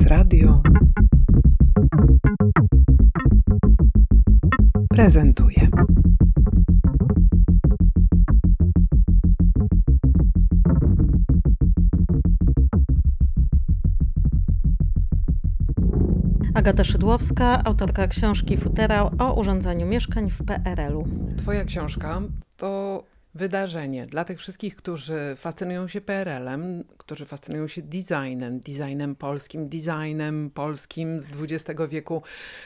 Prezes 0.00 0.18
Radio 0.18 0.62
prezentuje. 4.88 5.68
Agata 16.54 16.84
Szydłowska, 16.84 17.64
autorka 17.64 18.06
książki 18.08 18.56
Futerał 18.56 19.10
o 19.18 19.40
urządzaniu 19.40 19.86
mieszkań 19.86 20.30
w 20.30 20.44
PRL-u. 20.44 21.08
Twoja 21.36 21.64
książka 21.64 22.20
to 22.56 23.02
wydarzenie 23.34 24.06
dla 24.06 24.24
tych 24.24 24.38
wszystkich, 24.38 24.76
którzy 24.76 25.36
fascynują 25.36 25.88
się 25.88 26.00
PRL-em, 26.00 26.84
którzy 26.98 27.26
fascynują 27.26 27.68
się 27.68 27.82
designem, 27.82 28.60
designem 28.60 29.16
polskim, 29.16 29.68
designem 29.68 30.50
polskim 30.50 31.20
z 31.20 31.26
XX 31.26 31.80
wieku, 31.88 32.22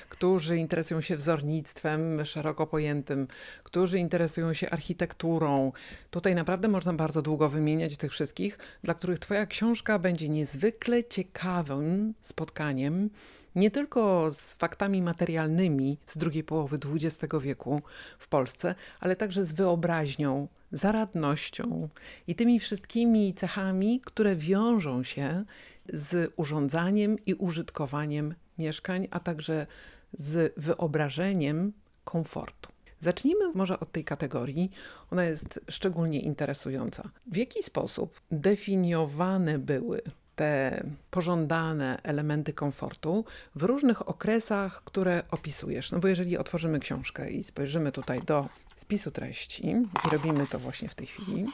którzy 0.08 0.56
interesują 0.56 1.00
się 1.00 1.16
wzornictwem 1.16 2.24
szeroko 2.24 2.66
pojętym, 2.66 3.26
którzy 3.62 3.98
interesują 3.98 4.54
się 4.54 4.70
architekturą. 4.70 5.72
Tutaj 6.10 6.34
naprawdę 6.34 6.68
można 6.68 6.92
bardzo 6.92 7.22
długo 7.22 7.48
wymieniać 7.48 7.96
tych 7.96 8.12
wszystkich, 8.12 8.58
dla 8.82 8.94
których 8.94 9.18
Twoja 9.18 9.46
książka 9.46 9.98
będzie 9.98 10.28
niezwykle 10.28 11.04
ciekawym 11.04 12.14
spotkaniem 12.22 13.10
nie 13.54 13.70
tylko 13.70 14.30
z 14.30 14.54
faktami 14.54 15.02
materialnymi 15.02 15.98
z 16.06 16.18
drugiej 16.18 16.44
połowy 16.44 16.78
XX 16.94 17.34
wieku 17.40 17.82
w 18.18 18.28
Polsce, 18.28 18.74
ale 19.00 19.16
także 19.16 19.46
z 19.46 19.52
wyobraźnią, 19.52 20.48
zaradnością 20.72 21.88
i 22.26 22.34
tymi 22.34 22.60
wszystkimi 22.60 23.34
cechami, 23.34 24.00
które 24.04 24.36
wiążą 24.36 25.02
się 25.02 25.44
z 25.92 26.32
urządzaniem 26.36 27.24
i 27.26 27.34
użytkowaniem 27.34 28.34
mieszkań, 28.58 29.08
a 29.10 29.20
także 29.20 29.66
z 30.12 30.54
wyobrażeniem 30.56 31.72
komfortu. 32.04 32.74
Zacznijmy 33.00 33.52
może 33.54 33.80
od 33.80 33.92
tej 33.92 34.04
kategorii. 34.04 34.70
Ona 35.10 35.24
jest 35.24 35.60
szczególnie 35.68 36.20
interesująca. 36.20 37.10
W 37.26 37.36
jaki 37.36 37.62
sposób 37.62 38.20
definiowane 38.30 39.58
były 39.58 40.02
te 40.36 40.84
pożądane 41.10 42.00
elementy 42.02 42.52
komfortu 42.52 43.24
w 43.54 43.62
różnych 43.62 44.08
okresach, 44.08 44.84
które 44.84 45.22
opisujesz. 45.30 45.92
No 45.92 46.00
bo 46.00 46.08
jeżeli 46.08 46.38
otworzymy 46.38 46.80
książkę 46.80 47.30
i 47.30 47.44
spojrzymy 47.44 47.92
tutaj 47.92 48.22
do 48.22 48.48
spisu 48.76 49.10
treści, 49.10 49.66
i 50.06 50.10
robimy 50.12 50.46
to 50.46 50.58
właśnie 50.58 50.88
w 50.88 50.94
tej 50.94 51.06
chwili, 51.06 51.46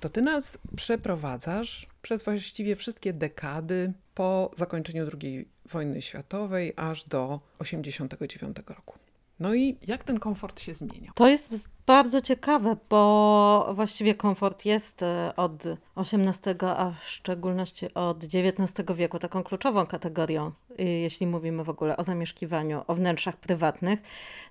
to 0.00 0.08
ty 0.08 0.22
nas 0.22 0.58
przeprowadzasz 0.76 1.86
przez 2.02 2.22
właściwie 2.22 2.76
wszystkie 2.76 3.12
dekady 3.12 3.92
po 4.14 4.50
zakończeniu 4.56 5.06
II 5.22 5.48
wojny 5.72 6.02
światowej 6.02 6.72
aż 6.76 7.04
do 7.04 7.40
1989 7.58 8.56
roku. 8.68 8.98
No 9.40 9.54
i 9.54 9.78
jak 9.86 10.04
ten 10.04 10.18
komfort 10.18 10.60
się 10.60 10.74
zmieniał? 10.74 11.14
To 11.14 11.28
jest 11.28 11.50
bardzo 11.86 12.20
ciekawe, 12.20 12.76
bo 12.90 13.72
właściwie 13.74 14.14
komfort 14.14 14.64
jest 14.64 15.02
e, 15.02 15.32
od 15.36 15.64
XVIII, 15.96 16.54
a 16.76 16.90
w 17.00 17.08
szczególności 17.08 17.94
od 17.94 18.24
XIX 18.24 18.86
wieku 18.94 19.18
taką 19.18 19.42
kluczową 19.42 19.86
kategorią, 19.86 20.52
y, 20.80 20.84
jeśli 20.84 21.26
mówimy 21.26 21.64
w 21.64 21.68
ogóle 21.68 21.96
o 21.96 22.02
zamieszkiwaniu, 22.02 22.82
o 22.86 22.94
wnętrzach 22.94 23.36
prywatnych. 23.36 24.02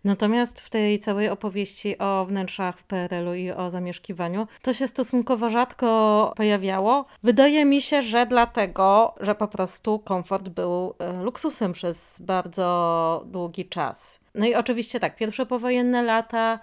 Natomiast 0.04 0.60
w 0.60 0.70
tej 0.70 1.00
całej 1.00 1.30
opowieści 1.30 1.98
o 1.98 2.26
wnętrzach 2.26 2.78
w 2.80 2.84
PRL-u 2.84 3.34
i 3.34 3.52
o 3.52 3.70
zamieszkiwaniu 3.70 4.48
to 4.62 4.74
się 4.74 4.88
stosunkowo 4.88 5.50
rzadko 5.50 6.34
pojawiało. 6.36 7.06
Wydaje 7.24 7.66
mi 7.66 7.82
się, 7.82 8.02
że 8.02 8.26
dlatego, 8.26 9.16
że 9.20 9.36
po 9.36 9.48
prostu 9.48 10.00
komfort 10.00 10.50
był 10.50 10.94
e, 11.00 11.24
luksusem 11.24 11.74
przez 11.74 12.22
bardzo 12.22 13.24
długi 13.26 13.66
czas. 13.66 14.24
No 14.36 14.46
i 14.46 14.56
oczywiście 14.56 15.00
tak, 15.00 15.16
pierwsze 15.16 15.46
powojenne 15.46 16.04
lata 16.04 16.60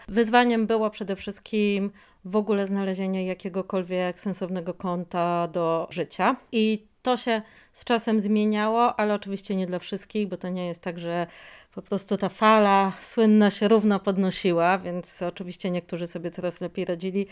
wyzwaniem 0.60 0.66
było 0.66 0.90
przede 0.90 1.16
wszystkim 1.16 1.90
w 2.24 2.36
ogóle 2.36 2.66
znalezienie 2.66 3.26
jakiegokolwiek 3.26 4.20
sensownego 4.20 4.74
kąta 4.74 5.48
do 5.48 5.86
życia. 5.90 6.36
I 6.52 6.86
to 7.02 7.16
się 7.16 7.42
z 7.72 7.84
czasem 7.84 8.20
zmieniało, 8.20 9.00
ale 9.00 9.14
oczywiście 9.14 9.56
nie 9.56 9.66
dla 9.66 9.78
wszystkich, 9.78 10.28
bo 10.28 10.36
to 10.36 10.48
nie 10.48 10.66
jest 10.66 10.82
tak, 10.82 10.98
że 10.98 11.26
po 11.74 11.82
prostu 11.82 12.16
ta 12.16 12.28
fala 12.28 12.92
słynna 13.00 13.50
się 13.50 13.68
równo 13.68 14.00
podnosiła, 14.00 14.78
więc 14.78 15.22
oczywiście 15.22 15.70
niektórzy 15.70 16.06
sobie 16.06 16.30
coraz 16.30 16.60
lepiej 16.60 16.84
radzili, 16.84 17.26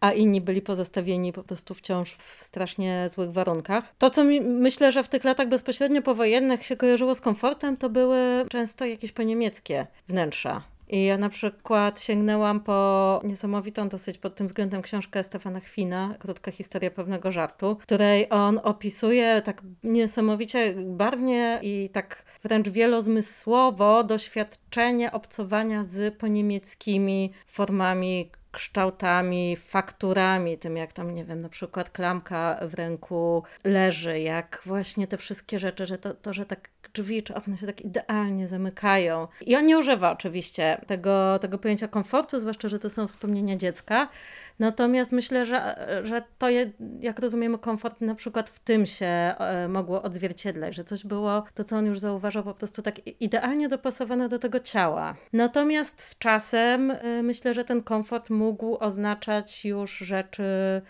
a 0.00 0.12
inni 0.12 0.40
byli 0.40 0.62
pozostawieni 0.62 1.32
po 1.32 1.42
prostu 1.42 1.74
wciąż 1.74 2.14
w 2.14 2.44
strasznie 2.44 3.08
złych 3.08 3.32
warunkach. 3.32 3.84
To, 3.98 4.10
co 4.10 4.24
mi, 4.24 4.40
myślę, 4.40 4.92
że 4.92 5.02
w 5.02 5.08
tych 5.08 5.24
latach 5.24 5.48
bezpośrednio 5.48 6.02
powojennych 6.02 6.66
się 6.66 6.76
kojarzyło 6.76 7.14
z 7.14 7.20
komfortem, 7.20 7.76
to 7.76 7.90
były 7.90 8.46
często 8.48 8.84
jakieś 8.84 9.12
poniemieckie 9.12 9.86
wnętrza. 10.08 10.62
I 10.90 11.04
ja 11.04 11.18
na 11.18 11.28
przykład 11.28 12.00
sięgnęłam 12.00 12.60
po 12.60 13.20
niesamowitą 13.24 13.88
dosyć 13.88 14.18
pod 14.18 14.34
tym 14.34 14.46
względem 14.46 14.82
książkę 14.82 15.22
Stefana 15.22 15.60
Chwina, 15.60 16.14
Krótka 16.18 16.50
historia 16.50 16.90
pewnego 16.90 17.32
żartu, 17.32 17.76
której 17.76 18.26
on 18.30 18.60
opisuje 18.62 19.42
tak 19.42 19.62
niesamowicie 19.82 20.74
barwnie 20.86 21.58
i 21.62 21.90
tak 21.92 22.24
wręcz 22.42 22.68
wielozmysłowo 22.68 24.04
doświadczenie 24.04 25.12
obcowania 25.12 25.84
z 25.84 26.18
poniemieckimi 26.18 27.32
formami 27.46 28.30
kształtami, 28.52 29.56
fakturami, 29.56 30.58
tym 30.58 30.76
jak 30.76 30.92
tam, 30.92 31.14
nie 31.14 31.24
wiem, 31.24 31.40
na 31.40 31.48
przykład 31.48 31.90
klamka 31.90 32.60
w 32.62 32.74
ręku 32.74 33.42
leży, 33.64 34.20
jak 34.20 34.62
właśnie 34.66 35.06
te 35.06 35.16
wszystkie 35.16 35.58
rzeczy, 35.58 35.86
że 35.86 35.98
to, 35.98 36.14
to 36.14 36.32
że 36.32 36.46
tak 36.46 36.68
drzwi 36.94 37.22
czy 37.22 37.34
okna 37.34 37.56
się 37.56 37.66
tak 37.66 37.80
idealnie 37.80 38.48
zamykają. 38.48 39.28
I 39.46 39.56
on 39.56 39.66
nie 39.66 39.78
używa 39.78 40.12
oczywiście 40.12 40.80
tego, 40.86 41.38
tego 41.38 41.58
pojęcia 41.58 41.88
komfortu, 41.88 42.38
zwłaszcza, 42.38 42.68
że 42.68 42.78
to 42.78 42.90
są 42.90 43.08
wspomnienia 43.08 43.56
dziecka. 43.56 44.08
Natomiast 44.58 45.12
myślę, 45.12 45.46
że, 45.46 45.88
że 46.04 46.22
to, 46.38 46.48
je, 46.48 46.70
jak 47.00 47.18
rozumiemy 47.18 47.58
komfort, 47.58 48.00
na 48.00 48.14
przykład 48.14 48.50
w 48.50 48.58
tym 48.58 48.86
się 48.86 49.06
e, 49.06 49.68
mogło 49.68 50.02
odzwierciedlać, 50.02 50.74
że 50.74 50.84
coś 50.84 51.04
było, 51.04 51.44
to 51.54 51.64
co 51.64 51.76
on 51.76 51.86
już 51.86 51.98
zauważał, 51.98 52.42
po 52.42 52.54
prostu 52.54 52.82
tak 52.82 52.94
idealnie 53.20 53.68
dopasowane 53.68 54.28
do 54.28 54.38
tego 54.38 54.60
ciała. 54.60 55.14
Natomiast 55.32 56.00
z 56.02 56.18
czasem 56.18 56.90
e, 56.90 57.22
myślę, 57.22 57.54
że 57.54 57.64
ten 57.64 57.82
komfort 57.82 58.30
mógł 58.40 58.76
oznaczać 58.80 59.64
już 59.64 59.98
rzeczy 59.98 60.42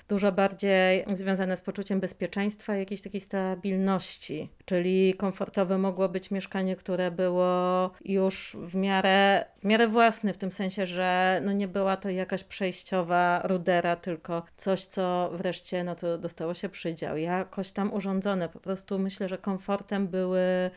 dużo 0.08 0.32
bardziej 0.32 1.04
związane 1.14 1.56
z 1.56 1.60
poczuciem 1.60 2.00
bezpieczeństwa, 2.00 2.76
jakiejś 2.76 3.02
takiej 3.02 3.20
stabilności, 3.20 4.48
czyli 4.64 5.14
komfortowe 5.14 5.78
mogło 5.78 6.08
być 6.08 6.30
mieszkanie, 6.30 6.76
które 6.76 7.10
było 7.10 7.90
już 8.04 8.56
w 8.60 8.74
miarę, 8.74 9.44
w 9.58 9.64
miarę 9.64 9.88
własne, 9.88 10.32
w 10.34 10.38
tym 10.38 10.52
sensie, 10.52 10.86
że 10.86 11.40
no 11.44 11.52
nie 11.52 11.68
była 11.68 11.96
to 11.96 12.10
jakaś 12.10 12.44
przejściowa 12.44 13.42
rudera, 13.44 13.96
tylko 13.96 14.42
coś, 14.56 14.86
co 14.86 15.30
wreszcie 15.32 15.84
no 15.84 15.94
to 15.94 16.18
dostało 16.18 16.54
się 16.54 16.68
przydział, 16.68 17.16
jakoś 17.16 17.70
tam 17.70 17.92
urządzone. 17.92 18.48
Po 18.48 18.60
prostu 18.60 18.98
myślę, 18.98 19.28
że 19.28 19.38
komfortem 19.38 20.08
były 20.08 20.70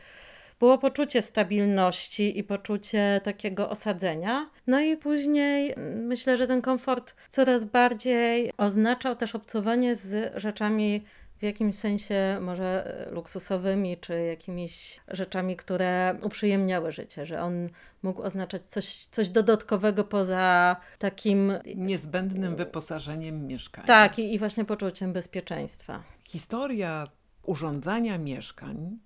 było 0.58 0.78
poczucie 0.78 1.22
stabilności 1.22 2.38
i 2.38 2.44
poczucie 2.44 3.20
takiego 3.24 3.70
osadzenia. 3.70 4.50
No 4.66 4.80
i 4.80 4.96
później 4.96 5.72
mm, 5.72 6.06
myślę, 6.06 6.36
że 6.36 6.46
ten 6.46 6.62
komfort 6.62 7.14
coraz 7.28 7.64
bardziej 7.64 8.52
oznaczał 8.56 9.16
też 9.16 9.34
obcowanie 9.34 9.96
z 9.96 10.32
rzeczami 10.36 11.04
w 11.38 11.42
jakimś 11.42 11.78
sensie 11.78 12.38
może 12.40 12.94
luksusowymi, 13.10 13.96
czy 13.96 14.20
jakimiś 14.20 15.00
rzeczami, 15.08 15.56
które 15.56 16.18
uprzyjemniały 16.22 16.92
życie, 16.92 17.26
że 17.26 17.42
on 17.42 17.68
mógł 18.02 18.22
oznaczać 18.22 18.66
coś, 18.66 19.04
coś 19.04 19.28
dodatkowego 19.28 20.04
poza 20.04 20.76
takim 20.98 21.52
niezbędnym 21.76 22.56
wyposażeniem 22.56 23.46
mieszkania. 23.46 23.86
Tak, 23.86 24.18
i, 24.18 24.34
i 24.34 24.38
właśnie 24.38 24.64
poczuciem 24.64 25.12
bezpieczeństwa. 25.12 26.02
Historia 26.24 27.06
urządzania 27.42 28.18
mieszkań 28.18 28.98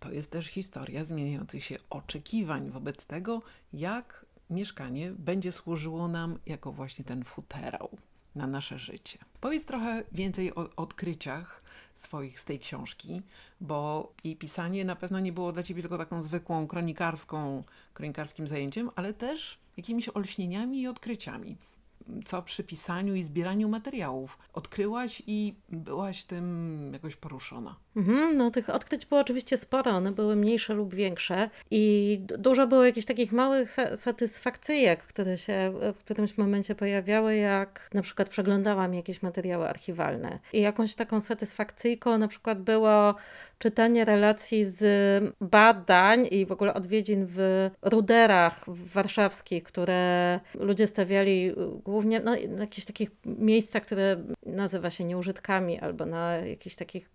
to 0.00 0.12
jest 0.12 0.30
też 0.30 0.46
historia 0.46 1.04
zmieniających 1.04 1.64
się 1.64 1.76
oczekiwań 1.90 2.70
wobec 2.70 3.06
tego, 3.06 3.42
jak 3.72 4.26
mieszkanie 4.50 5.12
będzie 5.12 5.52
służyło 5.52 6.08
nam 6.08 6.38
jako 6.46 6.72
właśnie 6.72 7.04
ten 7.04 7.24
futerał 7.24 7.98
na 8.34 8.46
nasze 8.46 8.78
życie. 8.78 9.18
Powiedz 9.40 9.64
trochę 9.64 10.04
więcej 10.12 10.54
o 10.54 10.68
odkryciach 10.76 11.62
swoich 11.94 12.40
z 12.40 12.44
tej 12.44 12.58
książki, 12.58 13.22
bo 13.60 14.12
jej 14.24 14.36
pisanie 14.36 14.84
na 14.84 14.96
pewno 14.96 15.20
nie 15.20 15.32
było 15.32 15.52
dla 15.52 15.62
ciebie 15.62 15.82
tylko 15.82 15.98
taką 15.98 16.22
zwykłą 16.22 16.66
kronikarską, 16.66 17.64
kronikarskim 17.94 18.46
zajęciem, 18.46 18.90
ale 18.96 19.14
też 19.14 19.58
jakimiś 19.76 20.08
olśnieniami 20.08 20.80
i 20.80 20.88
odkryciami. 20.88 21.56
Co 22.24 22.42
przy 22.42 22.64
pisaniu 22.64 23.14
i 23.14 23.22
zbieraniu 23.22 23.68
materiałów 23.68 24.38
odkryłaś 24.52 25.22
i 25.26 25.54
byłaś 25.68 26.24
tym 26.24 26.90
jakoś 26.92 27.16
poruszona? 27.16 27.76
Mhm, 27.96 28.36
no 28.36 28.50
tych 28.50 28.70
odkryć 28.70 29.06
było 29.06 29.20
oczywiście 29.20 29.56
sporo, 29.56 29.90
one 29.90 30.12
były 30.12 30.36
mniejsze 30.36 30.74
lub 30.74 30.94
większe 30.94 31.50
i 31.70 32.18
dużo 32.38 32.66
było 32.66 32.84
jakichś 32.84 33.06
takich 33.06 33.32
małych 33.32 33.70
satysfakcyjek, 33.94 35.02
które 35.02 35.38
się 35.38 35.72
w 35.94 35.98
którymś 35.98 36.38
momencie 36.38 36.74
pojawiały, 36.74 37.36
jak 37.36 37.90
na 37.94 38.02
przykład 38.02 38.28
przeglądałam 38.28 38.94
jakieś 38.94 39.22
materiały 39.22 39.68
archiwalne 39.68 40.38
i 40.52 40.60
jakąś 40.60 40.94
taką 40.94 41.20
satysfakcyjką 41.20 42.18
na 42.18 42.28
przykład 42.28 42.62
było 42.62 43.14
czytanie 43.58 44.04
relacji 44.04 44.64
z 44.64 44.84
badań 45.40 46.28
i 46.30 46.46
w 46.46 46.52
ogóle 46.52 46.74
odwiedzin 46.74 47.26
w 47.28 47.70
ruderach 47.82 48.64
warszawskich, 48.66 49.62
które 49.62 50.40
ludzie 50.54 50.86
stawiali 50.86 51.52
głównie 51.84 51.95
no, 52.02 52.32
na 52.48 52.60
jakichś 52.60 52.86
takich 52.86 53.10
miejscach, 53.24 53.82
które 53.82 54.22
nazywa 54.46 54.90
się 54.90 55.04
nieużytkami 55.04 55.80
albo 55.80 56.06
na 56.06 56.36
jakichś 56.36 56.76
takich 56.76 57.10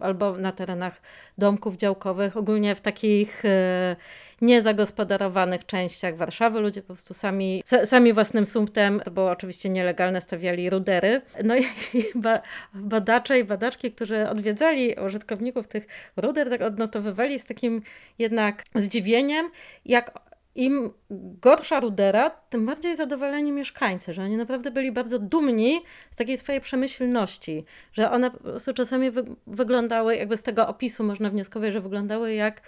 albo 0.00 0.36
na 0.36 0.52
terenach 0.52 1.02
domków 1.38 1.76
działkowych, 1.76 2.36
ogólnie 2.36 2.74
w 2.74 2.80
takich 2.80 3.44
e, 3.44 3.96
niezagospodarowanych 4.40 5.66
częściach 5.66 6.16
Warszawy. 6.16 6.60
Ludzie 6.60 6.82
po 6.82 6.86
prostu 6.86 7.14
sami, 7.14 7.62
sami 7.84 8.12
własnym 8.12 8.46
sumptem, 8.46 9.00
to 9.04 9.10
było 9.10 9.30
oczywiście 9.30 9.68
nielegalne, 9.68 10.20
stawiali 10.20 10.70
rudery. 10.70 11.22
No 11.44 11.56
i 11.56 11.64
badacze 12.74 13.38
i 13.38 13.44
badaczki, 13.44 13.92
którzy 13.92 14.28
odwiedzali 14.28 14.94
użytkowników 15.06 15.68
tych 15.68 15.86
ruder, 16.16 16.50
tak 16.50 16.62
odnotowywali 16.62 17.38
z 17.38 17.44
takim 17.44 17.82
jednak 18.18 18.64
zdziwieniem, 18.74 19.50
jak 19.84 20.25
im 20.56 20.92
gorsza 21.10 21.80
rudera, 21.80 22.30
tym 22.30 22.66
bardziej 22.66 22.96
zadowoleni 22.96 23.52
mieszkańcy, 23.52 24.14
że 24.14 24.22
oni 24.22 24.36
naprawdę 24.36 24.70
byli 24.70 24.92
bardzo 24.92 25.18
dumni 25.18 25.80
z 26.10 26.16
takiej 26.16 26.36
swojej 26.36 26.60
przemyślności, 26.60 27.64
że 27.92 28.10
one 28.10 28.30
po 28.30 28.38
prostu 28.38 28.74
czasami 28.74 29.10
wy 29.10 29.24
wyglądały, 29.46 30.16
jakby 30.16 30.36
z 30.36 30.42
tego 30.42 30.68
opisu 30.68 31.04
można 31.04 31.30
wnioskować, 31.30 31.72
że 31.72 31.80
wyglądały 31.80 32.34
jak 32.34 32.62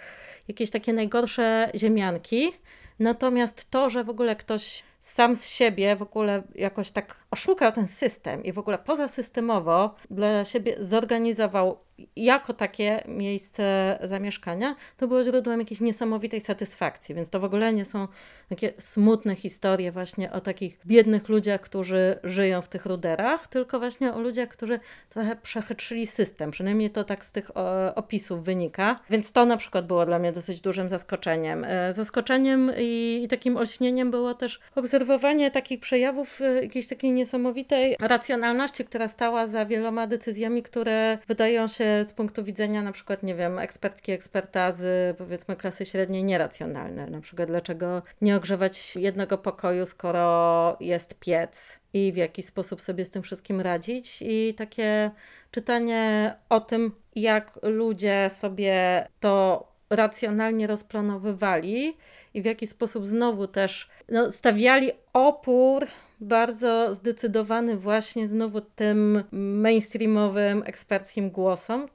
jakieś 0.47 0.69
takie 0.69 0.93
najgorsze 0.93 1.71
ziemianki. 1.75 2.51
Natomiast 2.99 3.71
to, 3.71 3.89
że 3.89 4.03
w 4.03 4.09
ogóle 4.09 4.35
ktoś 4.35 4.83
sam 4.99 5.35
z 5.35 5.47
siebie 5.47 5.95
w 5.95 6.01
ogóle 6.01 6.43
jakoś 6.55 6.91
tak 6.91 7.15
oszukał 7.31 7.71
ten 7.71 7.87
system 7.87 8.43
i 8.43 8.53
w 8.53 8.57
ogóle 8.57 8.77
pozasystemowo 8.77 9.95
dla 10.09 10.45
siebie 10.45 10.75
zorganizował 10.79 11.77
jako 12.15 12.53
takie 12.53 13.03
miejsce 13.07 13.97
zamieszkania, 14.03 14.75
to 14.97 15.07
było 15.07 15.23
źródłem 15.23 15.59
jakiejś 15.59 15.81
niesamowitej 15.81 16.41
satysfakcji. 16.41 17.15
Więc 17.15 17.29
to 17.29 17.39
w 17.39 17.43
ogóle 17.43 17.73
nie 17.73 17.85
są 17.85 18.07
takie 18.49 18.73
smutne 18.77 19.35
historie 19.35 19.91
właśnie 19.91 20.31
o 20.31 20.41
takich 20.41 20.79
biednych 20.85 21.29
ludziach, 21.29 21.61
którzy 21.61 22.19
żyją 22.23 22.61
w 22.61 22.67
tych 22.67 22.85
ruderach, 22.85 23.47
tylko 23.47 23.79
właśnie 23.79 24.13
o 24.13 24.19
ludziach, 24.19 24.49
którzy 24.49 24.79
trochę 25.09 25.35
przechytrzyli 25.35 26.07
system. 26.07 26.51
Przynajmniej 26.51 26.89
to 26.89 27.03
tak 27.03 27.25
z 27.25 27.31
tych 27.31 27.51
opisów 27.95 28.43
wynika. 28.43 28.99
Więc 29.09 29.31
to 29.31 29.45
na 29.45 29.57
przykład 29.57 29.87
było 29.87 30.05
dla 30.05 30.19
mnie 30.19 30.31
dosyć 30.31 30.61
dużym 30.61 30.89
zaskoczeniem. 30.89 31.65
E, 31.67 31.93
zaskoczeniem 31.93 32.71
i, 32.77 33.27
takim 33.29 33.57
olśnieniem 33.57 34.11
było 34.11 34.33
też 34.33 34.59
obserwowanie 34.89 35.51
takich 35.51 35.79
przejawów 35.79 36.41
e, 36.41 36.63
jakiejś 36.63 36.87
takiej 36.87 37.11
niesamowitej 37.11 37.95
racjonalności, 37.99 38.85
która 38.85 39.07
stała 39.07 39.45
za 39.45 39.65
wieloma 39.65 40.07
decyzjami, 40.07 40.63
które 40.63 41.17
wydają 41.27 41.67
się 41.67 42.05
z 42.05 42.13
punktu 42.13 42.43
widzenia 42.43 42.81
na 42.81 42.91
przykład, 42.91 43.23
nie 43.23 43.35
wiem, 43.35 43.59
ekspertki, 43.59 44.11
eksperta 44.11 44.71
z 44.71 45.17
powiedzmy 45.17 45.55
klasy 45.55 45.85
średniej 45.85 46.23
nieracjonalne. 46.23 47.07
Na 47.07 47.21
przykład 47.21 47.49
dlaczego 47.49 48.01
nie 48.21 48.35
ogrzewać 48.35 48.95
jednego 48.95 49.37
pokoju, 49.37 49.85
skoro 49.85 50.77
jest 50.79 51.19
piec 51.19 51.79
i 51.93 52.11
w 52.11 52.17
jaki 52.17 52.43
sposób 52.43 52.81
sobie 52.81 53.05
z 53.05 53.09
tym 53.09 53.23
wszystkim 53.23 53.61
radzić 53.61 54.21
i 54.21 54.53
takie 54.57 55.11
czytanie 55.51 56.35
o 56.49 56.59
tym, 56.59 56.91
jak 57.15 57.59
ludzie 57.63 58.27
sobie 58.29 59.07
to 59.19 59.68
racjonalnie 59.89 60.67
rozplanowywali 60.67 61.97
i 62.33 62.41
w 62.41 62.45
jaki 62.45 62.67
sposób 62.67 63.07
znowu 63.07 63.47
też 63.47 63.89
no, 64.09 64.31
stawiali 64.31 64.91
opór 65.13 65.87
bardzo 66.19 66.93
zdecydowany 66.93 67.77
właśnie 67.77 68.27
znowu 68.27 68.61
tym 68.61 69.23
mainstreamowym, 69.31 70.63
eksperckim 70.65 71.29
głosom, 71.29 71.87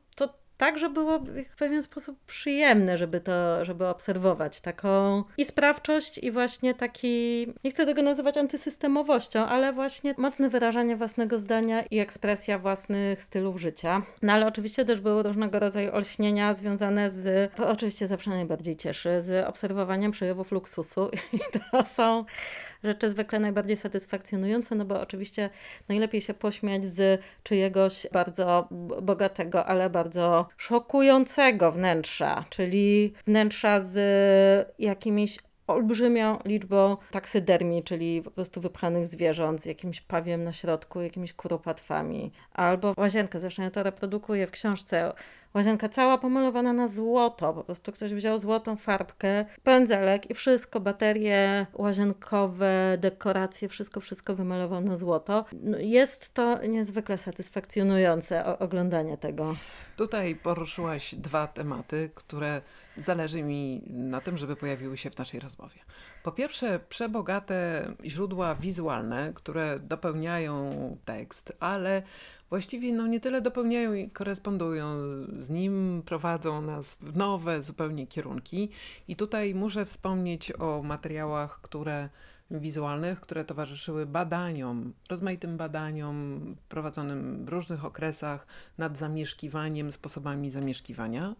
tak, 0.56 0.78
było 0.90 1.18
w 1.52 1.56
pewien 1.58 1.82
sposób 1.82 2.18
przyjemne, 2.26 2.98
żeby 2.98 3.20
to, 3.20 3.64
żeby 3.64 3.86
obserwować 3.86 4.60
taką 4.60 5.24
i 5.38 5.44
sprawczość 5.44 6.18
i 6.18 6.30
właśnie 6.30 6.74
taki, 6.74 7.46
nie 7.64 7.70
chcę 7.70 7.86
tego 7.86 8.02
nazywać 8.02 8.36
antysystemowością, 8.36 9.46
ale 9.46 9.72
właśnie 9.72 10.14
mocne 10.18 10.48
wyrażanie 10.48 10.96
własnego 10.96 11.38
zdania 11.38 11.82
i 11.82 11.98
ekspresja 11.98 12.58
własnych 12.58 13.22
stylów 13.22 13.60
życia. 13.60 14.02
No 14.22 14.32
ale 14.32 14.46
oczywiście 14.46 14.84
też 14.84 15.00
były 15.00 15.22
różnego 15.22 15.58
rodzaju 15.58 15.94
olśnienia 15.94 16.54
związane 16.54 17.10
z, 17.10 17.52
co 17.54 17.68
oczywiście 17.68 18.06
zawsze 18.06 18.30
najbardziej 18.30 18.76
cieszy, 18.76 19.20
z 19.20 19.46
obserwowaniem 19.46 20.12
przejawów 20.12 20.52
luksusu 20.52 21.10
i 21.32 21.38
to 21.52 21.84
są 21.84 22.24
rzeczy 22.84 23.10
zwykle 23.10 23.38
najbardziej 23.38 23.76
satysfakcjonujące, 23.76 24.74
no 24.74 24.84
bo 24.84 25.00
oczywiście 25.00 25.50
najlepiej 25.88 26.20
się 26.20 26.34
pośmiać 26.34 26.84
z 26.84 27.20
czyjegoś 27.42 28.06
bardzo 28.12 28.68
bogatego, 29.02 29.66
ale 29.66 29.90
bardzo 29.90 30.48
szokującego 30.56 31.72
wnętrza, 31.72 32.44
czyli 32.50 33.12
wnętrza 33.26 33.80
z 33.80 33.98
jakimiś 34.78 35.38
olbrzymią 35.66 36.38
liczbą 36.44 36.96
taksydermii, 37.10 37.82
czyli 37.82 38.22
po 38.22 38.30
prostu 38.30 38.60
wypchanych 38.60 39.06
zwierząt 39.06 39.62
z 39.62 39.66
jakimś 39.66 40.00
pawiem 40.00 40.44
na 40.44 40.52
środku, 40.52 41.00
jakimiś 41.00 41.32
kuropatwami. 41.32 42.32
Albo 42.52 42.94
łazienkę, 42.96 43.40
zresztą 43.40 43.62
ja 43.62 43.70
to 43.70 43.82
reprodukuję 43.82 44.46
w 44.46 44.50
książce, 44.50 45.12
łazienka 45.54 45.88
cała 45.88 46.18
pomalowana 46.18 46.72
na 46.72 46.88
złoto, 46.88 47.52
po 47.52 47.64
prostu 47.64 47.92
ktoś 47.92 48.14
wziął 48.14 48.38
złotą 48.38 48.76
farbkę, 48.76 49.44
pędzelek 49.62 50.30
i 50.30 50.34
wszystko, 50.34 50.80
baterie 50.80 51.66
łazienkowe, 51.72 52.98
dekoracje, 53.00 53.68
wszystko, 53.68 54.00
wszystko 54.00 54.34
wymalował 54.34 54.80
na 54.80 54.96
złoto. 54.96 55.44
No, 55.52 55.78
jest 55.78 56.34
to 56.34 56.66
niezwykle 56.66 57.18
satysfakcjonujące 57.18 58.58
oglądanie 58.58 59.18
tego. 59.18 59.56
Tutaj 59.96 60.36
poruszyłaś 60.36 61.14
dwa 61.14 61.46
tematy, 61.46 62.10
które 62.14 62.62
zależy 62.96 63.42
mi 63.42 63.82
na 63.88 64.20
tym, 64.20 64.38
żeby 64.38 64.56
pojawiły 64.56 64.96
się 64.96 65.10
w 65.10 65.18
naszej 65.18 65.40
rozmowie. 65.40 65.80
Po 66.24 66.32
pierwsze, 66.32 66.80
przebogate 66.88 67.88
źródła 68.04 68.54
wizualne, 68.54 69.32
które 69.34 69.80
dopełniają 69.80 70.96
tekst, 71.04 71.56
ale 71.60 72.02
właściwie 72.50 72.92
no, 72.92 73.06
nie 73.06 73.20
tyle 73.20 73.40
dopełniają 73.40 73.92
i 73.92 74.10
korespondują 74.10 74.86
z 75.38 75.50
nim, 75.50 76.02
prowadzą 76.06 76.62
nas 76.62 76.98
w 77.00 77.16
nowe 77.16 77.62
zupełnie 77.62 78.06
kierunki. 78.06 78.68
I 79.08 79.16
tutaj 79.16 79.54
muszę 79.54 79.84
wspomnieć 79.84 80.52
o 80.52 80.82
materiałach, 80.82 81.60
które 81.60 82.08
wizualnych, 82.50 83.20
które 83.20 83.44
towarzyszyły 83.44 84.06
badaniom, 84.06 84.92
rozmaitym 85.10 85.56
badaniom 85.56 86.56
prowadzonym 86.68 87.44
w 87.44 87.48
różnych 87.48 87.84
okresach 87.84 88.46
nad 88.78 88.96
zamieszkiwaniem, 88.96 89.92
sposobami 89.92 90.50
zamieszkiwania. 90.50 91.34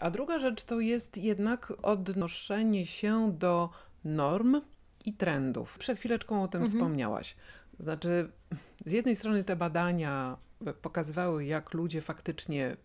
A 0.00 0.10
druga 0.10 0.38
rzecz 0.38 0.64
to 0.64 0.80
jest 0.80 1.16
jednak 1.16 1.72
odnoszenie 1.82 2.86
się 2.86 3.32
do 3.32 3.70
norm 4.08 4.60
i 5.04 5.12
trendów. 5.12 5.78
Przed 5.78 5.98
chwileczką 5.98 6.42
o 6.42 6.48
tym 6.48 6.62
mhm. 6.62 6.78
wspomniałaś. 6.78 7.36
Znaczy, 7.80 8.30
z 8.84 8.92
jednej 8.92 9.16
strony 9.16 9.44
te 9.44 9.56
badania 9.56 10.36
pokazywały, 10.82 11.44
jak 11.44 11.74
ludzie 11.74 12.00
faktycznie 12.00 12.76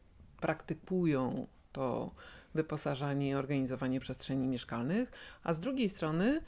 praktykują 0.42 1.48
to 1.72 2.12
wyposażanie 2.54 3.30
i 3.30 3.34
organizowanie 3.34 4.00
przestrzeni 4.00 4.48
mieszkalnych, 4.48 5.12
a 5.44 5.54
z 5.54 5.60
drugiej 5.60 5.90
strony, 5.90 6.42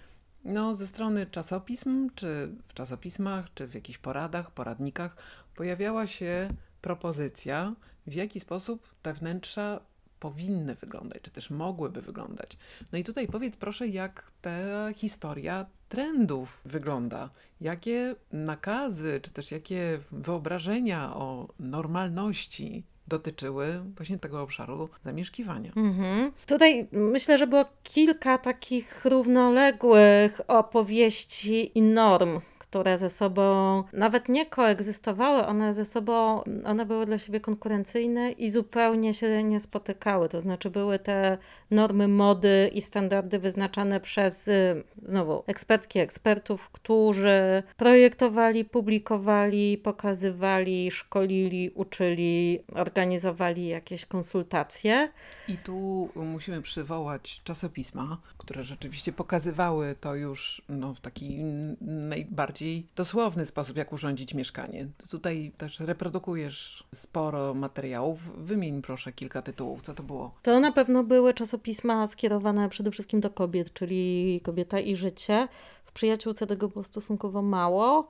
no, 0.46 0.75
ze 0.75 0.88
strony 0.88 1.25
czasopism, 1.25 2.10
czy 2.15 2.55
w 2.67 2.74
czasopismach, 2.74 3.53
czy 3.53 3.67
w 3.67 3.74
jakichś 3.74 3.98
poradach, 3.98 4.51
poradnikach, 4.51 5.17
pojawiała 5.55 6.08
się 6.08 6.50
propozycja, 6.82 7.75
w 8.08 8.13
jaki 8.13 8.39
sposób 8.39 8.89
te 9.01 9.13
wnętrza 9.13 9.79
powinny 10.25 10.75
wyglądać, 10.75 11.22
czy 11.22 11.32
też 11.32 11.50
mogłyby 11.50 12.01
wyglądać. 12.01 12.58
No 12.91 12.98
i 12.98 13.03
tutaj 13.03 13.27
powiedz 13.27 13.58
proszę, 13.58 13.88
jak 13.88 14.32
ta 14.41 14.94
historia 14.96 15.65
trendów 15.89 16.62
wygląda. 16.65 17.29
Jakie 17.62 18.15
nakazy, 18.32 19.20
czy 19.24 19.32
też 19.32 19.51
jakie 19.51 20.00
wyobrażenia 20.12 21.15
o 21.15 21.48
normalności 21.60 22.84
dotyczyły 23.08 23.82
właśnie 23.96 24.20
tego 24.20 24.41
obszaru 24.41 24.89
zamieszkiwania. 25.03 25.72
Mhm. 25.75 26.32
Tutaj 26.46 26.88
myślę, 26.91 27.38
że 27.38 27.48
było 27.48 27.65
kilka 27.84 28.38
takich 28.38 29.05
równoległych 29.05 30.41
opowieści 30.48 31.77
i 31.77 31.82
norm, 31.82 32.39
które 32.75 32.98
ze 32.98 33.10
sobą 33.10 33.84
nawet 33.94 34.29
nie 34.29 34.46
koegzystowały, 34.46 35.46
one 35.46 35.74
ze 35.74 35.86
sobą, 35.86 36.44
one 36.65 36.86
były 36.86 37.05
dla 37.05 37.20
siebie 37.20 37.39
konkurencyjne 37.39 38.32
i 38.32 38.50
zupełnie 38.50 39.13
się 39.13 39.44
nie 39.44 39.60
spotykały. 39.60 40.29
To 40.29 40.41
znaczy 40.41 40.70
były 40.70 41.00
te 41.00 41.38
normy 41.72 42.08
mody 42.08 42.72
i 42.74 42.82
standardy 42.82 43.39
wyznaczane 43.39 44.00
przez 44.00 44.48
y, 44.48 44.84
znowu 45.05 45.44
ekspertki, 45.48 46.00
ekspertów, 46.00 46.70
którzy 46.70 47.63
projektowali, 47.77 48.65
publikowali, 48.65 49.77
pokazywali, 49.77 50.91
szkolili, 50.91 51.70
uczyli, 51.70 52.60
organizowali 52.74 53.67
jakieś 53.67 54.05
konsultacje. 54.05 55.10
I 55.48 55.58
tu 55.58 56.10
musimy 56.15 56.62
przywołać 56.62 57.41
czasopisma, 57.44 58.17
które 58.38 58.63
rzeczywiście 58.63 59.12
pokazywały 59.12 59.96
to 60.01 60.15
już 60.15 60.62
no, 60.70 60.94
w 60.94 61.00
taki 61.00 61.38
najbardziej 61.82 62.64
dosłowny 62.95 63.45
sposób, 63.45 63.77
jak 63.77 63.93
urządzić 63.93 64.34
mieszkanie. 64.34 64.88
Tutaj 65.10 65.51
też 65.57 65.79
reprodukujesz 65.79 66.84
sporo 66.95 67.53
materiałów. 67.53 68.45
Wymień 68.45 68.81
proszę 68.81 69.13
kilka 69.13 69.41
tytułów. 69.41 69.81
Co 69.81 69.93
to 69.93 70.03
było? 70.03 70.36
To 70.41 70.60
na 70.60 70.72
pewno 70.72 71.03
były 71.03 71.34
czasopisma 71.34 72.07
skierowane 72.07 72.69
przede 72.69 72.91
wszystkim 72.91 73.19
do 73.19 73.29
kobiet, 73.29 73.74
czyli 73.74 74.41
Kobieta 74.43 74.79
i 74.79 74.95
Życie. 74.95 75.48
W 75.86 75.91
Przyjaciółce 75.91 76.48
tego 76.48 76.67
było 76.67 76.84
stosunkowo 76.84 77.41
mało 77.41 78.07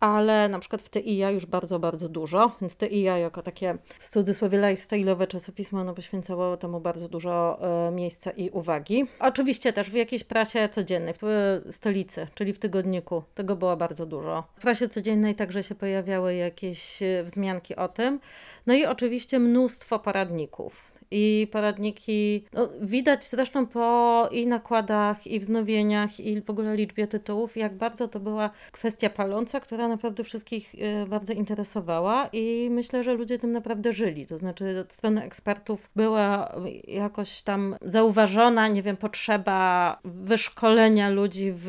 ale 0.00 0.48
na 0.48 0.58
przykład 0.58 0.82
w 0.82 0.90
TIA 0.90 1.30
już 1.30 1.46
bardzo, 1.46 1.78
bardzo 1.78 2.08
dużo, 2.08 2.56
więc 2.60 2.76
TIA 2.76 3.18
jako 3.18 3.42
takie 3.42 3.78
w 3.98 4.10
cudzysłowie 4.10 4.58
lifestyle'owe 4.58 5.26
czasopismo, 5.26 5.80
ono 5.80 5.94
poświęcało 5.94 6.56
temu 6.56 6.80
bardzo 6.80 7.08
dużo 7.08 7.58
e, 7.88 7.90
miejsca 7.90 8.30
i 8.30 8.50
uwagi. 8.50 9.06
Oczywiście 9.20 9.72
też 9.72 9.90
w 9.90 9.94
jakiejś 9.94 10.24
prasie 10.24 10.68
codziennej, 10.68 11.14
w 11.14 11.24
e, 11.24 11.72
stolicy, 11.72 12.26
czyli 12.34 12.52
w 12.52 12.58
tygodniku, 12.58 13.22
tego 13.34 13.56
było 13.56 13.76
bardzo 13.76 14.06
dużo. 14.06 14.44
W 14.58 14.60
prasie 14.60 14.88
codziennej 14.88 15.34
także 15.34 15.62
się 15.62 15.74
pojawiały 15.74 16.34
jakieś 16.34 17.02
e, 17.02 17.24
wzmianki 17.24 17.76
o 17.76 17.88
tym. 17.88 18.20
No 18.66 18.74
i 18.74 18.86
oczywiście 18.86 19.38
mnóstwo 19.38 19.98
poradników 19.98 20.95
i 21.10 21.48
poradniki. 21.52 22.44
No, 22.52 22.68
widać 22.80 23.24
zresztą 23.24 23.66
po 23.66 24.28
i 24.32 24.46
nakładach, 24.46 25.26
i 25.26 25.40
wznowieniach, 25.40 26.20
i 26.20 26.40
w 26.40 26.50
ogóle 26.50 26.76
liczbie 26.76 27.06
tytułów, 27.06 27.56
jak 27.56 27.76
bardzo 27.76 28.08
to 28.08 28.20
była 28.20 28.50
kwestia 28.72 29.10
paląca, 29.10 29.60
która 29.60 29.88
naprawdę 29.88 30.24
wszystkich 30.24 30.74
y, 30.74 31.06
bardzo 31.06 31.32
interesowała 31.32 32.28
i 32.32 32.68
myślę, 32.70 33.04
że 33.04 33.14
ludzie 33.14 33.38
tym 33.38 33.52
naprawdę 33.52 33.92
żyli. 33.92 34.26
To 34.26 34.38
znaczy 34.38 34.80
od 34.80 34.92
strony 34.92 35.22
ekspertów 35.22 35.90
była 35.96 36.54
jakoś 36.88 37.42
tam 37.42 37.76
zauważona, 37.82 38.68
nie 38.68 38.82
wiem, 38.82 38.96
potrzeba 38.96 39.98
wyszkolenia 40.04 41.10
ludzi 41.10 41.52
w 41.54 41.68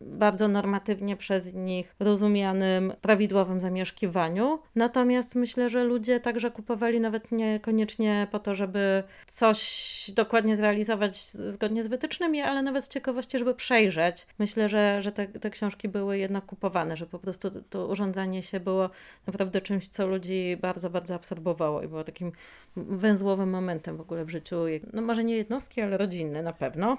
bardzo 0.00 0.48
normatywnie 0.48 1.16
przez 1.16 1.54
nich 1.54 1.96
rozumianym, 2.00 2.92
prawidłowym 3.00 3.60
zamieszkiwaniu. 3.60 4.58
Natomiast 4.74 5.34
myślę, 5.34 5.70
że 5.70 5.84
ludzie 5.84 6.20
także 6.20 6.50
kupowali 6.50 7.00
nawet 7.00 7.32
niekoniecznie 7.32 8.26
po 8.30 8.38
to, 8.38 8.54
żeby 8.56 9.02
coś 9.26 10.10
dokładnie 10.14 10.56
zrealizować 10.56 11.30
zgodnie 11.30 11.82
z 11.82 11.86
wytycznymi, 11.86 12.40
ale 12.40 12.62
nawet 12.62 12.84
z 12.84 12.88
ciekawości, 12.88 13.38
żeby 13.38 13.54
przejrzeć. 13.54 14.26
Myślę, 14.38 14.68
że, 14.68 15.02
że 15.02 15.12
te, 15.12 15.26
te 15.26 15.50
książki 15.50 15.88
były 15.88 16.18
jednak 16.18 16.46
kupowane, 16.46 16.96
że 16.96 17.06
po 17.06 17.18
prostu 17.18 17.50
to 17.70 17.86
urządzanie 17.86 18.42
się 18.42 18.60
było 18.60 18.90
naprawdę 19.26 19.60
czymś, 19.60 19.88
co 19.88 20.06
ludzi 20.06 20.56
bardzo, 20.60 20.90
bardzo 20.90 21.14
absorbowało 21.14 21.82
i 21.82 21.88
było 21.88 22.04
takim 22.04 22.32
węzłowym 22.76 23.50
momentem 23.50 23.96
w 23.96 24.00
ogóle 24.00 24.24
w 24.24 24.30
życiu, 24.30 24.56
no 24.92 25.02
może 25.02 25.24
nie 25.24 25.36
jednostki, 25.36 25.80
ale 25.80 25.96
rodzinny 25.96 26.42
na 26.42 26.52
pewno. 26.52 26.98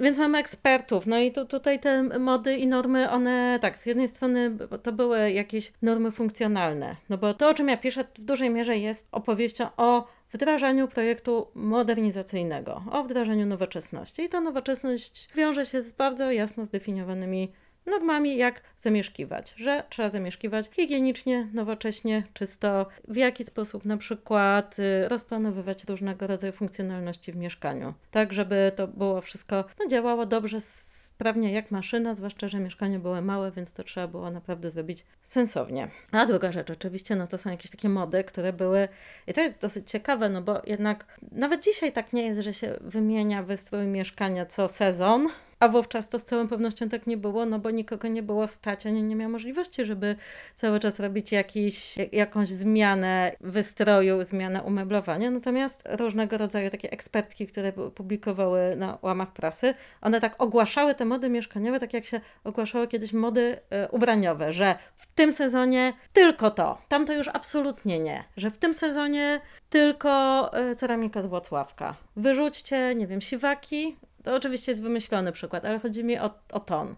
Więc 0.00 0.18
mamy 0.18 0.38
ekspertów. 0.38 1.06
No 1.06 1.18
i 1.18 1.32
tu, 1.32 1.46
tutaj 1.46 1.80
te 1.80 2.02
mody 2.02 2.56
i 2.56 2.66
normy, 2.66 3.10
one 3.10 3.58
tak, 3.60 3.78
z 3.78 3.86
jednej 3.86 4.08
strony 4.08 4.56
to 4.82 4.92
były 4.92 5.30
jakieś 5.32 5.72
normy 5.82 6.10
funkcjonalne, 6.10 6.96
no 7.08 7.18
bo 7.18 7.34
to, 7.34 7.48
o 7.48 7.54
czym 7.54 7.68
ja 7.68 7.76
piszę, 7.76 8.04
w 8.14 8.24
dużej 8.24 8.50
mierze 8.50 8.78
jest 8.78 9.08
opowieścią 9.12 9.66
o 9.76 10.06
wdrażaniu 10.32 10.88
projektu 10.88 11.48
modernizacyjnego, 11.54 12.82
o 12.90 13.04
wdrażaniu 13.04 13.46
nowoczesności. 13.46 14.22
I 14.22 14.28
ta 14.28 14.40
nowoczesność 14.40 15.28
wiąże 15.34 15.66
się 15.66 15.82
z 15.82 15.92
bardzo 15.92 16.30
jasno 16.30 16.64
zdefiniowanymi 16.64 17.52
normami, 17.86 18.36
jak 18.36 18.60
zamieszkiwać, 18.78 19.54
że 19.56 19.84
trzeba 19.88 20.10
zamieszkiwać 20.10 20.70
higienicznie, 20.72 21.48
nowocześnie, 21.52 22.22
czysto, 22.32 22.86
w 23.08 23.16
jaki 23.16 23.44
sposób 23.44 23.84
na 23.84 23.96
przykład 23.96 24.78
y, 24.78 25.08
rozplanowywać 25.08 25.84
różnego 25.84 26.26
rodzaju 26.26 26.52
funkcjonalności 26.52 27.32
w 27.32 27.36
mieszkaniu, 27.36 27.94
tak 28.10 28.32
żeby 28.32 28.72
to 28.76 28.88
było 28.88 29.20
wszystko 29.20 29.64
no, 29.80 29.86
działało 29.86 30.26
dobrze, 30.26 30.60
sprawnie 30.60 31.52
jak 31.52 31.70
maszyna, 31.70 32.14
zwłaszcza, 32.14 32.48
że 32.48 32.60
mieszkania 32.60 32.98
były 32.98 33.22
małe, 33.22 33.50
więc 33.50 33.72
to 33.72 33.84
trzeba 33.84 34.08
było 34.08 34.30
naprawdę 34.30 34.70
zrobić 34.70 35.04
sensownie. 35.22 35.90
A 36.12 36.26
druga 36.26 36.52
rzecz, 36.52 36.70
oczywiście, 36.70 37.16
no 37.16 37.26
to 37.26 37.38
są 37.38 37.50
jakieś 37.50 37.70
takie 37.70 37.88
mody, 37.88 38.24
które 38.24 38.52
były, 38.52 38.88
i 39.26 39.32
to 39.32 39.40
jest 39.40 39.60
dosyć 39.60 39.90
ciekawe, 39.90 40.28
no 40.28 40.42
bo 40.42 40.62
jednak 40.66 41.18
nawet 41.32 41.64
dzisiaj 41.64 41.92
tak 41.92 42.12
nie 42.12 42.26
jest, 42.26 42.40
że 42.40 42.52
się 42.52 42.76
wymienia 42.80 43.42
wystrój 43.42 43.86
mieszkania 43.86 44.46
co 44.46 44.68
sezon, 44.68 45.28
a 45.62 45.68
wówczas 45.68 46.08
to 46.08 46.18
z 46.18 46.24
całą 46.24 46.48
pewnością 46.48 46.88
tak 46.88 47.06
nie 47.06 47.16
było, 47.16 47.46
no 47.46 47.58
bo 47.58 47.70
nikogo 47.70 48.08
nie 48.08 48.22
było 48.22 48.46
stać, 48.46 48.86
ani 48.86 49.02
nie 49.02 49.16
miał 49.16 49.30
możliwości, 49.30 49.84
żeby 49.84 50.16
cały 50.54 50.80
czas 50.80 51.00
robić 51.00 51.32
jakiś, 51.32 51.94
jakąś 52.12 52.48
zmianę 52.48 53.32
wystroju, 53.40 54.24
zmianę 54.24 54.62
umeblowania. 54.62 55.30
Natomiast 55.30 55.82
różnego 55.90 56.38
rodzaju 56.38 56.70
takie 56.70 56.90
ekspertki, 56.90 57.46
które 57.46 57.72
publikowały 57.72 58.76
na 58.76 58.98
łamach 59.02 59.32
prasy, 59.32 59.74
one 60.00 60.20
tak 60.20 60.42
ogłaszały 60.42 60.94
te 60.94 61.04
mody 61.04 61.28
mieszkaniowe, 61.28 61.80
tak 61.80 61.94
jak 61.94 62.04
się 62.04 62.20
ogłaszały 62.44 62.88
kiedyś 62.88 63.12
mody 63.12 63.40
y, 63.40 63.88
ubraniowe, 63.90 64.52
że 64.52 64.74
w 64.96 65.06
tym 65.06 65.32
sezonie 65.32 65.92
tylko 66.12 66.50
to, 66.50 66.78
tam 66.88 67.06
to 67.06 67.12
już 67.12 67.28
absolutnie 67.28 67.98
nie, 67.98 68.24
że 68.36 68.50
w 68.50 68.58
tym 68.58 68.74
sezonie 68.74 69.40
tylko 69.70 70.50
y, 70.70 70.76
ceramika 70.76 71.22
z 71.22 71.26
Włocławka. 71.26 71.94
Wyrzućcie, 72.16 72.94
nie 72.94 73.06
wiem, 73.06 73.20
siwaki, 73.20 73.96
to 74.22 74.34
oczywiście 74.34 74.72
jest 74.72 74.82
wymyślony 74.82 75.32
przykład, 75.32 75.64
ale 75.64 75.78
chodzi 75.80 76.04
mi 76.04 76.18
o, 76.18 76.30
o 76.52 76.60
ton. 76.60 76.94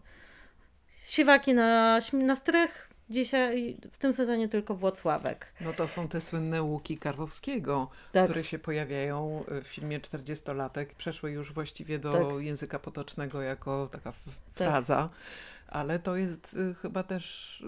Siwaki 0.96 1.54
na, 1.54 1.98
na 2.12 2.34
strych, 2.34 2.90
dzisiaj 3.10 3.76
w 3.92 3.98
tym 3.98 4.12
sezonie 4.12 4.48
tylko 4.48 4.74
Włocławek. 4.74 5.52
No 5.60 5.72
to 5.72 5.88
są 5.88 6.08
te 6.08 6.20
słynne 6.20 6.62
łuki 6.62 6.98
Karwowskiego, 6.98 7.88
tak. 8.12 8.24
które 8.24 8.44
się 8.44 8.58
pojawiają 8.58 9.44
w 9.48 9.66
filmie 9.66 10.00
40-latek. 10.00 10.86
Przeszły 10.86 11.30
już 11.30 11.52
właściwie 11.52 11.98
do 11.98 12.12
tak. 12.12 12.22
języka 12.38 12.78
potocznego 12.78 13.42
jako 13.42 13.88
taka 13.92 14.12
tak. 14.12 14.68
fraza. 14.68 15.08
Ale 15.74 15.98
to 15.98 16.16
jest 16.16 16.54
y, 16.54 16.74
chyba 16.74 17.02
też 17.02 17.62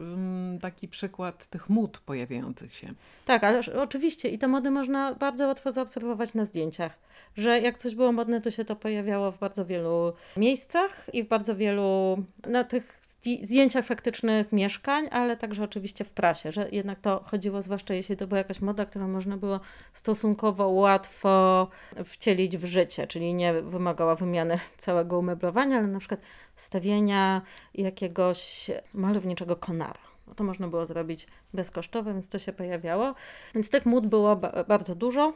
taki 0.60 0.88
przykład 0.88 1.46
tych 1.46 1.68
mód 1.68 1.98
pojawiających 1.98 2.74
się. 2.74 2.94
Tak, 3.24 3.44
ale 3.44 3.60
oczywiście 3.76 4.28
i 4.28 4.38
te 4.38 4.48
mody 4.48 4.70
można 4.70 5.14
bardzo 5.14 5.46
łatwo 5.46 5.72
zaobserwować 5.72 6.34
na 6.34 6.44
zdjęciach, 6.44 6.98
że 7.36 7.60
jak 7.60 7.78
coś 7.78 7.94
było 7.94 8.12
modne, 8.12 8.40
to 8.40 8.50
się 8.50 8.64
to 8.64 8.76
pojawiało 8.76 9.32
w 9.32 9.38
bardzo 9.38 9.64
wielu 9.64 10.12
miejscach 10.36 11.06
i 11.12 11.22
w 11.22 11.28
bardzo 11.28 11.56
wielu, 11.56 12.16
na 12.46 12.64
tych 12.64 12.98
zdjęciach 13.42 13.84
faktycznych 13.84 14.52
mieszkań, 14.52 15.08
ale 15.10 15.36
także 15.36 15.64
oczywiście 15.64 16.04
w 16.04 16.12
prasie, 16.12 16.52
że 16.52 16.68
jednak 16.72 17.00
to 17.00 17.22
chodziło, 17.24 17.62
zwłaszcza 17.62 17.94
jeśli 17.94 18.16
to 18.16 18.26
była 18.26 18.38
jakaś 18.38 18.60
moda, 18.60 18.86
którą 18.86 19.08
można 19.08 19.36
było 19.36 19.60
stosunkowo 19.92 20.68
łatwo 20.68 21.68
wcielić 22.04 22.58
w 22.58 22.64
życie, 22.64 23.06
czyli 23.06 23.34
nie 23.34 23.52
wymagała 23.52 24.14
wymiany 24.14 24.58
całego 24.76 25.18
umeblowania, 25.18 25.78
ale 25.78 25.86
na 25.86 25.98
przykład 25.98 26.20
wstawienia 26.54 27.42
jakiegoś 27.74 28.70
malowniczego 28.94 29.56
konara. 29.56 30.00
No 30.26 30.34
to 30.34 30.44
można 30.44 30.68
było 30.68 30.86
zrobić 30.86 31.26
bezkosztowo, 31.54 32.12
więc 32.12 32.28
to 32.28 32.38
się 32.38 32.52
pojawiało. 32.52 33.14
Więc 33.54 33.70
tych 33.70 33.86
mód 33.86 34.06
było 34.06 34.36
ba 34.36 34.64
bardzo 34.68 34.94
dużo. 34.94 35.32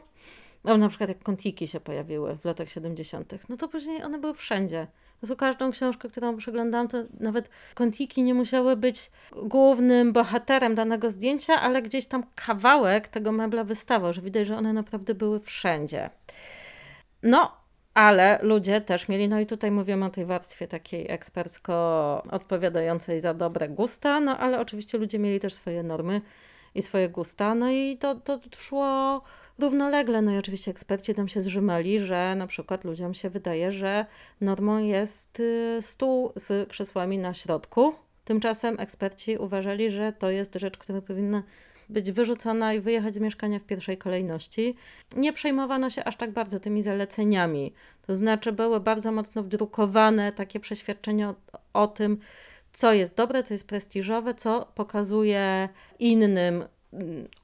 No, 0.63 0.77
na 0.77 0.89
przykład 0.89 1.09
jak 1.09 1.23
kontiki 1.23 1.67
się 1.67 1.79
pojawiły 1.79 2.37
w 2.37 2.45
latach 2.45 2.69
70., 2.69 3.33
no 3.49 3.57
to 3.57 3.67
później 3.67 4.03
one 4.03 4.19
były 4.19 4.33
wszędzie. 4.33 4.87
Z 5.21 5.37
każdą 5.37 5.71
książkę, 5.71 6.09
którą 6.09 6.37
przeglądałam, 6.37 6.87
to 6.87 6.97
nawet 7.19 7.49
kontiki 7.73 8.23
nie 8.23 8.33
musiały 8.33 8.75
być 8.75 9.11
głównym 9.43 10.13
bohaterem 10.13 10.75
danego 10.75 11.09
zdjęcia, 11.09 11.61
ale 11.61 11.81
gdzieś 11.81 12.05
tam 12.05 12.23
kawałek 12.35 13.07
tego 13.07 13.31
mebla 13.31 13.63
wystawał, 13.63 14.13
że 14.13 14.21
widać, 14.21 14.47
że 14.47 14.57
one 14.57 14.73
naprawdę 14.73 15.15
były 15.15 15.39
wszędzie. 15.39 16.09
No, 17.23 17.51
ale 17.93 18.39
ludzie 18.41 18.81
też 18.81 19.07
mieli, 19.07 19.29
no 19.29 19.39
i 19.39 19.45
tutaj 19.45 19.71
mówimy 19.71 20.05
o 20.05 20.09
tej 20.09 20.25
warstwie 20.25 20.67
takiej 20.67 21.11
ekspercko 21.11 21.73
odpowiadającej 22.31 23.19
za 23.19 23.33
dobre 23.33 23.69
gusta, 23.69 24.19
no 24.19 24.37
ale 24.37 24.59
oczywiście 24.59 24.97
ludzie 24.97 25.19
mieli 25.19 25.39
też 25.39 25.53
swoje 25.53 25.83
normy 25.83 26.21
i 26.75 26.81
swoje 26.81 27.09
gusta, 27.09 27.55
no 27.55 27.71
i 27.71 27.97
to, 27.97 28.15
to 28.15 28.39
szło 28.55 29.21
równolegle. 29.61 30.21
No 30.21 30.31
i 30.31 30.37
oczywiście 30.37 30.71
eksperci 30.71 31.13
tam 31.13 31.27
się 31.27 31.41
zrzymali, 31.41 31.99
że 31.99 32.35
na 32.35 32.47
przykład 32.47 32.83
ludziom 32.83 33.13
się 33.13 33.29
wydaje, 33.29 33.71
że 33.71 34.05
normą 34.41 34.77
jest 34.77 35.39
y, 35.39 35.77
stół 35.81 36.31
z 36.35 36.69
krzesłami 36.69 37.17
na 37.17 37.33
środku. 37.33 37.93
Tymczasem 38.25 38.79
eksperci 38.79 39.37
uważali, 39.37 39.91
że 39.91 40.13
to 40.13 40.29
jest 40.29 40.55
rzecz, 40.55 40.77
która 40.77 41.01
powinna 41.01 41.43
być 41.89 42.11
wyrzucona 42.11 42.73
i 42.73 42.81
wyjechać 42.81 43.15
z 43.15 43.19
mieszkania 43.19 43.59
w 43.59 43.63
pierwszej 43.63 43.97
kolejności. 43.97 44.75
Nie 45.15 45.33
przejmowano 45.33 45.89
się 45.89 46.03
aż 46.03 46.15
tak 46.15 46.31
bardzo 46.31 46.59
tymi 46.59 46.83
zaleceniami. 46.83 47.73
To 48.07 48.15
znaczy, 48.15 48.51
były 48.51 48.79
bardzo 48.79 49.11
mocno 49.11 49.43
wdrukowane 49.43 50.31
takie 50.31 50.59
przeświadczenia 50.59 51.29
o, 51.29 51.35
o 51.73 51.87
tym, 51.87 52.17
co 52.71 52.93
jest 52.93 53.15
dobre, 53.15 53.43
co 53.43 53.53
jest 53.53 53.67
prestiżowe, 53.67 54.33
co 54.33 54.71
pokazuje 54.75 55.69
innym 55.99 56.63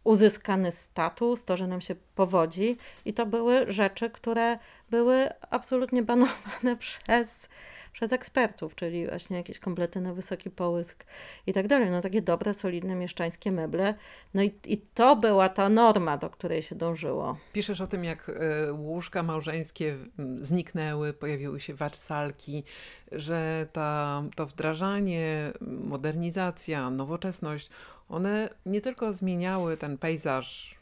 uzyskany 0.04 0.72
status, 0.72 1.46
to, 1.46 1.58
że 1.58 1.68
nam 1.68 1.82
się 1.82 1.96
powodzi. 2.16 2.78
I 3.06 3.14
to 3.14 3.26
były 3.26 3.72
rzeczy, 3.72 4.10
które 4.10 4.60
były 4.90 5.30
absolutnie 5.50 6.04
banowane 6.04 6.76
przez 6.80 7.50
przez 7.98 8.14
ekspertów, 8.14 8.76
czyli 8.76 9.08
właśnie 9.08 9.38
jakieś 9.38 9.60
komplety 9.60 10.02
na 10.02 10.14
wysoki 10.14 10.50
połysk 10.50 11.06
i 11.48 11.54
tak 11.54 11.68
dalej. 11.68 11.90
No 11.90 12.02
takie 12.02 12.22
dobre, 12.22 12.54
solidne 12.54 12.96
mieszczańskie 12.96 13.52
meble. 13.52 13.94
No 14.34 14.44
i, 14.44 14.54
i 14.66 14.78
to 14.78 15.16
była 15.16 15.50
ta 15.50 15.70
norma, 15.70 16.18
do 16.18 16.30
której 16.30 16.62
się 16.62 16.76
dążyło. 16.76 17.38
Piszesz 17.54 17.82
o 17.82 17.88
tym, 17.88 18.04
jak 18.04 18.30
e, 18.30 18.74
łóżka 18.74 19.24
małżeńskie 19.24 19.96
zniknęły, 20.42 21.14
pojawiły 21.14 21.60
się 21.60 21.74
warsalki, 21.74 22.64
że 23.12 23.68
ta, 23.74 24.24
to 24.36 24.46
wdrażanie, 24.46 25.52
modernizacja, 25.62 26.90
nowoczesność, 26.90 27.70
one 28.10 28.50
nie 28.66 28.82
tylko 28.82 29.14
zmieniały 29.14 29.78
ten 29.78 29.98
pejzaż 29.98 30.77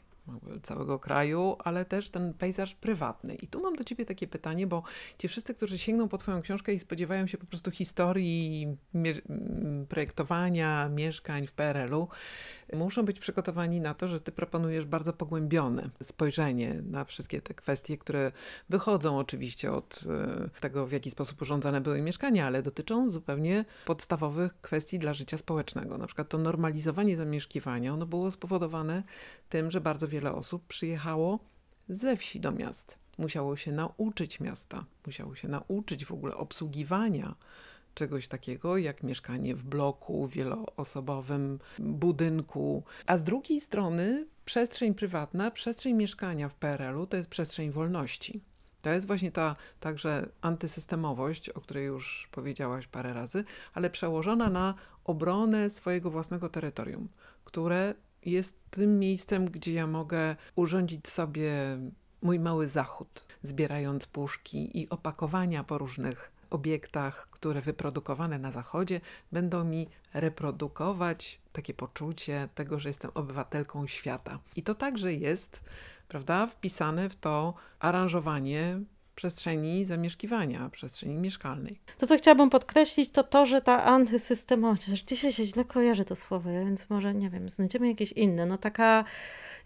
całego 0.62 0.98
kraju, 0.98 1.56
ale 1.58 1.84
też 1.84 2.10
ten 2.10 2.34
pejzaż 2.34 2.74
prywatny. 2.74 3.34
I 3.34 3.46
tu 3.48 3.62
mam 3.62 3.76
do 3.76 3.84
ciebie 3.84 4.04
takie 4.04 4.26
pytanie, 4.26 4.66
bo 4.66 4.82
ci 5.18 5.28
wszyscy, 5.28 5.54
którzy 5.54 5.78
sięgną 5.78 6.08
po 6.08 6.18
twoją 6.18 6.42
książkę 6.42 6.74
i 6.74 6.78
spodziewają 6.78 7.26
się 7.26 7.38
po 7.38 7.46
prostu 7.46 7.70
historii 7.70 8.76
projektowania 9.88 10.88
mieszkań 10.88 11.46
w 11.46 11.52
PRL-u, 11.52 12.08
muszą 12.72 13.04
być 13.04 13.18
przygotowani 13.18 13.80
na 13.80 13.94
to, 13.94 14.08
że 14.08 14.20
ty 14.20 14.32
proponujesz 14.32 14.84
bardzo 14.84 15.12
pogłębione 15.12 15.90
spojrzenie 16.02 16.82
na 16.90 17.04
wszystkie 17.04 17.40
te 17.40 17.54
kwestie, 17.54 17.98
które 17.98 18.32
wychodzą 18.68 19.18
oczywiście 19.18 19.72
od 19.72 20.04
e, 20.08 20.60
tego, 20.60 20.86
w 20.86 20.92
jaki 20.92 21.10
sposób 21.10 21.42
urządzane 21.42 21.80
były 21.80 22.02
mieszkania, 22.02 22.46
ale 22.46 22.62
dotyczą 22.62 23.10
zupełnie 23.10 23.64
podstawowych 23.84 24.60
kwestii 24.60 24.98
dla 24.98 25.14
życia 25.14 25.38
społecznego. 25.38 25.98
Na 25.98 26.06
przykład 26.06 26.28
to 26.28 26.38
normalizowanie 26.38 27.16
zamieszkiwania, 27.16 27.92
ono 27.92 28.06
było 28.06 28.30
spowodowane 28.30 29.02
tym, 29.48 29.70
że 29.70 29.80
bardzo 29.80 30.08
wiele 30.08 30.15
osób 30.24 30.66
przyjechało 30.66 31.38
ze 31.88 32.16
wsi 32.16 32.40
do 32.40 32.52
miast. 32.52 32.98
Musiało 33.18 33.56
się 33.56 33.72
nauczyć 33.72 34.40
miasta, 34.40 34.84
musiało 35.06 35.34
się 35.34 35.48
nauczyć 35.48 36.04
w 36.04 36.12
ogóle 36.12 36.34
obsługiwania 36.36 37.34
czegoś 37.94 38.28
takiego 38.28 38.76
jak 38.76 39.02
mieszkanie 39.02 39.54
w 39.54 39.62
bloku, 39.62 40.28
wieloosobowym 40.28 41.58
budynku. 41.78 42.82
A 43.06 43.18
z 43.18 43.24
drugiej 43.24 43.60
strony 43.60 44.26
przestrzeń 44.44 44.94
prywatna, 44.94 45.50
przestrzeń 45.50 45.94
mieszkania 45.94 46.48
w 46.48 46.54
PRL-u 46.54 47.06
to 47.06 47.16
jest 47.16 47.28
przestrzeń 47.28 47.70
wolności. 47.70 48.40
To 48.82 48.90
jest 48.90 49.06
właśnie 49.06 49.32
ta 49.32 49.56
także 49.80 50.28
antysystemowość, 50.40 51.48
o 51.48 51.60
której 51.60 51.86
już 51.86 52.28
powiedziałaś 52.32 52.86
parę 52.86 53.12
razy, 53.12 53.44
ale 53.74 53.90
przełożona 53.90 54.50
na 54.50 54.74
obronę 55.04 55.70
swojego 55.70 56.10
własnego 56.10 56.48
terytorium, 56.48 57.08
które 57.44 57.94
jest 58.26 58.64
tym 58.70 58.98
miejscem, 58.98 59.50
gdzie 59.50 59.72
ja 59.72 59.86
mogę 59.86 60.36
urządzić 60.56 61.08
sobie 61.08 61.52
mój 62.22 62.38
mały 62.38 62.68
zachód, 62.68 63.26
zbierając 63.42 64.06
puszki 64.06 64.80
i 64.80 64.88
opakowania 64.88 65.64
po 65.64 65.78
różnych 65.78 66.32
obiektach, 66.50 67.28
które 67.30 67.60
wyprodukowane 67.60 68.38
na 68.38 68.50
Zachodzie 68.50 69.00
będą 69.32 69.64
mi 69.64 69.88
reprodukować 70.14 71.40
takie 71.52 71.74
poczucie 71.74 72.48
tego, 72.54 72.78
że 72.78 72.88
jestem 72.88 73.10
obywatelką 73.14 73.86
świata. 73.86 74.38
I 74.56 74.62
to 74.62 74.74
także 74.74 75.14
jest, 75.14 75.64
prawda, 76.08 76.46
wpisane 76.46 77.08
w 77.08 77.16
to 77.16 77.54
aranżowanie 77.78 78.80
przestrzeni 79.16 79.84
zamieszkiwania, 79.84 80.68
przestrzeni 80.68 81.14
mieszkalnej. 81.14 81.78
To, 81.98 82.06
co 82.06 82.16
chciałabym 82.16 82.50
podkreślić, 82.50 83.10
to 83.10 83.24
to, 83.24 83.46
że 83.46 83.60
ta 83.60 83.84
antysystemowość, 83.84 85.04
dzisiaj 85.04 85.32
się 85.32 85.44
źle 85.44 85.64
kojarzy 85.64 86.04
to 86.04 86.16
słowo, 86.16 86.50
więc 86.50 86.90
może, 86.90 87.14
nie 87.14 87.30
wiem, 87.30 87.50
znajdziemy 87.50 87.88
jakieś 87.88 88.12
inne, 88.12 88.46
no 88.46 88.58
taka 88.58 89.04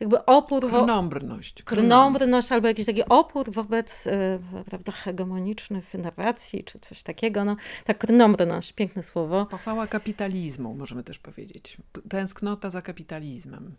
jakby 0.00 0.25
opór... 0.25 0.69
Krnąbrność. 0.69 1.62
Krnąbrność, 1.62 2.52
albo 2.52 2.69
jakiś 2.69 2.87
taki 2.87 3.04
opór 3.04 3.52
wobec 3.52 4.07
e, 4.07 4.38
prawda, 4.66 4.92
hegemonicznych 4.92 5.95
narracji, 5.95 6.64
czy 6.64 6.78
coś 6.78 7.02
takiego, 7.02 7.45
no 7.45 7.57
ta 7.85 7.95
krnąbrność, 7.95 8.73
piękne 8.73 9.02
słowo. 9.02 9.47
Pochwała 9.47 9.87
kapitalizmu, 9.87 10.75
możemy 10.75 11.02
też 11.02 11.19
powiedzieć. 11.19 11.76
Tęsknota 12.09 12.71
za 12.71 12.83
kapitalizmem 12.83 13.75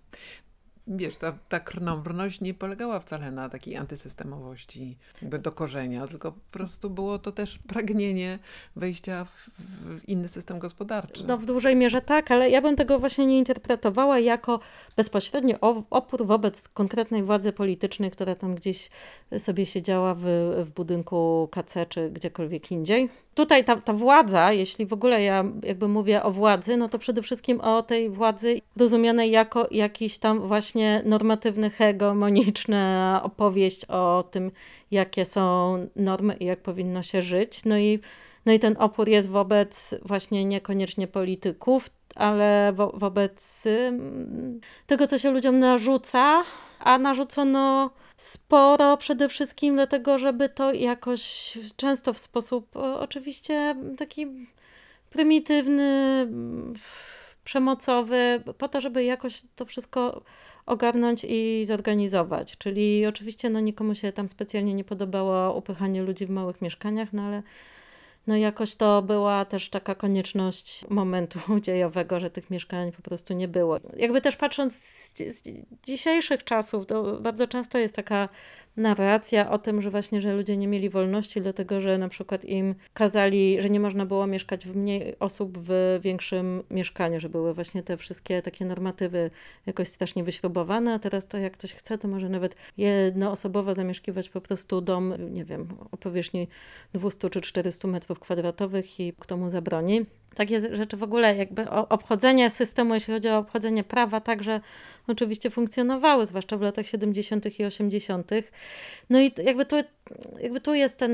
wiesz, 0.88 1.18
ta, 1.18 1.34
ta 1.50 1.60
krnąbrność 1.60 2.42
nie 2.42 2.54
polegała 2.54 3.00
wcale 3.00 3.32
na 3.32 3.50
takiej 3.50 3.78
antysystemowości 3.78 4.98
jakby 5.22 5.40
do 5.40 5.52
korzenia, 5.52 6.08
tylko 6.08 6.32
po 6.32 6.40
prostu 6.52 6.90
było 6.90 7.20
to 7.20 7.32
też 7.32 7.60
pragnienie 7.60 8.40
wejścia 8.76 9.26
w, 9.26 9.50
w, 9.60 10.10
inny 10.10 10.28
system 10.28 10.60
gospodarczy. 10.60 11.24
No 11.28 11.38
w 11.38 11.46
dużej 11.46 11.76
mierze 11.76 12.02
tak, 12.02 12.32
ale 12.32 12.50
ja 12.50 12.62
bym 12.62 12.76
tego 12.76 13.00
właśnie 13.00 13.26
nie 13.26 13.38
interpretowała 13.38 14.20
jako 14.20 14.60
bezpośredni 14.96 15.56
opór 15.90 16.26
wobec 16.26 16.70
konkretnej 16.70 17.24
władzy 17.24 17.54
politycznej, 17.54 18.12
która 18.12 18.36
tam 18.36 18.56
gdzieś 18.56 18.90
sobie 19.38 19.66
siedziała 19.66 20.16
w, 20.16 20.24
w 20.66 20.70
budynku 20.70 21.50
KC 21.52 21.86
czy 21.90 22.10
gdziekolwiek 22.10 22.72
indziej. 22.72 23.10
Tutaj 23.36 23.66
ta, 23.66 23.76
ta 23.76 23.94
władza, 23.94 24.52
jeśli 24.52 24.86
w 24.86 24.94
ogóle 24.94 25.24
ja 25.24 25.44
jakby 25.64 25.88
mówię 25.88 26.24
o 26.24 26.32
władzy, 26.32 26.78
no 26.78 26.90
to 26.90 27.00
przede 27.00 27.22
wszystkim 27.22 27.62
o 27.62 27.84
tej 27.84 28.10
władzy 28.10 28.62
rozumianej 28.78 29.32
jako 29.32 29.68
jakiś 29.72 30.18
tam 30.18 30.40
właśnie 30.40 30.71
normatywny, 31.06 31.70
hegemoniczny 31.70 33.20
opowieść 33.24 33.86
o 33.86 34.24
tym, 34.32 34.52
jakie 34.92 35.26
są 35.26 35.78
normy 35.96 36.34
i 36.40 36.46
jak 36.46 36.62
powinno 36.62 37.04
się 37.04 37.22
żyć. 37.22 37.66
No 37.66 37.78
i, 37.78 38.00
no 38.46 38.54
i 38.54 38.60
ten 38.60 38.76
opór 38.80 39.10
jest 39.10 39.30
wobec 39.30 39.96
właśnie 40.06 40.46
niekoniecznie 40.46 41.08
polityków, 41.08 41.90
ale 42.16 42.74
wo 42.76 42.92
wobec 42.96 43.64
tego, 44.88 45.08
co 45.08 45.18
się 45.18 45.32
ludziom 45.32 45.60
narzuca, 45.60 46.44
a 46.80 46.98
narzucono 46.98 47.90
sporo 48.18 48.98
przede 48.98 49.30
wszystkim 49.30 49.76
dlatego, 49.76 50.18
żeby 50.18 50.50
to 50.50 50.74
jakoś 50.74 51.58
często 51.76 52.14
w 52.14 52.20
sposób 52.20 52.76
oczywiście 52.76 53.76
taki 53.98 54.28
prymitywny, 55.10 56.28
przemocowy, 57.44 58.44
po 58.58 58.68
to, 58.68 58.82
żeby 58.82 59.04
jakoś 59.04 59.42
to 59.56 59.66
wszystko 59.66 60.22
ogarnąć 60.66 61.26
i 61.30 61.66
zorganizować. 61.66 62.58
Czyli 62.58 63.06
oczywiście 63.06 63.50
no, 63.50 63.60
nikomu 63.60 63.96
się 63.96 64.12
tam 64.12 64.30
specjalnie 64.30 64.74
nie 64.74 64.84
podobało 64.84 65.54
upychanie 65.54 66.04
ludzi 66.04 66.26
w 66.26 66.30
małych 66.30 66.62
mieszkaniach, 66.62 67.14
no 67.14 67.24
ale 67.24 67.44
no 68.28 68.36
jakoś 68.36 68.76
to 68.76 69.02
była 69.02 69.46
też 69.46 69.70
taka 69.70 69.96
konieczność 69.96 70.86
momentu 70.90 71.40
dziejowego, 71.62 72.20
że 72.20 72.30
tych 72.30 72.50
mieszkań 72.50 72.92
po 72.92 73.02
prostu 73.02 73.34
nie 73.34 73.48
było. 73.48 73.80
Jakby 73.98 74.22
też 74.22 74.36
patrząc 74.36 74.76
z, 74.76 75.14
z 75.18 75.44
dzisiejszych 75.84 76.44
czasów, 76.44 76.86
to 76.86 77.18
bardzo 77.22 77.48
często 77.48 77.78
jest 77.78 77.96
taka 77.96 78.30
narracja 78.78 79.52
o 79.52 79.58
tym, 79.58 79.82
że 79.82 79.92
właśnie, 79.92 80.22
że 80.22 80.34
ludzie 80.34 80.58
nie 80.58 80.68
mieli 80.68 80.90
wolności, 80.90 81.42
dlatego 81.42 81.82
że 81.82 81.98
na 81.98 82.10
przykład 82.10 82.46
im 82.46 82.76
kazali, 82.94 83.62
że 83.62 83.70
nie 83.70 83.80
można 83.80 84.06
było 84.06 84.28
mieszkać 84.28 84.68
w 84.68 84.76
mniej 84.76 85.20
osób 85.20 85.58
w 85.58 86.00
większym 86.02 86.64
mieszkaniu, 86.70 87.20
że 87.20 87.30
były 87.30 87.54
właśnie 87.54 87.84
te 87.84 87.98
wszystkie 87.98 88.42
takie 88.42 88.66
normatywy 88.66 89.32
jakoś 89.66 89.88
strasznie 89.88 90.24
wyśrubowane, 90.24 90.94
a 90.94 91.00
teraz 91.00 91.28
to 91.28 91.38
jak 91.38 91.54
ktoś 91.54 91.74
chce, 91.74 91.98
to 91.98 92.08
może 92.08 92.30
nawet 92.30 92.56
jednoosobowo 92.78 93.76
zamieszkiwać 93.76 94.30
po 94.30 94.42
prostu 94.42 94.82
dom, 94.82 95.14
nie 95.34 95.46
wiem, 95.46 95.68
o 95.92 95.98
powierzchni 95.98 96.48
200 96.94 97.30
czy 97.30 97.42
400 97.42 97.88
metrów 97.88 98.20
kwadratowych 98.20 99.00
i 99.00 99.14
kto 99.20 99.38
mu 99.38 99.50
zabroni 99.50 100.06
takie 100.36 100.76
rzeczy 100.76 100.98
w 100.98 101.04
ogóle, 101.04 101.36
jakby 101.36 101.70
obchodzenie 101.70 102.50
systemu, 102.50 102.94
jeśli 102.94 103.14
chodzi 103.14 103.30
o 103.30 103.38
obchodzenie 103.38 103.84
prawa, 103.84 104.22
także 104.22 104.62
oczywiście 105.08 105.50
funkcjonowały, 105.50 106.26
zwłaszcza 106.26 106.58
w 106.58 106.62
latach 106.62 106.88
70. 106.88 107.60
i 107.60 107.66
80. 107.66 108.32
No 109.10 109.22
i 109.22 109.32
jakby 109.44 109.66
tu, 109.66 109.76
jakby 110.42 110.62
tu 110.62 110.74
jest 110.74 111.00
ten, 111.00 111.12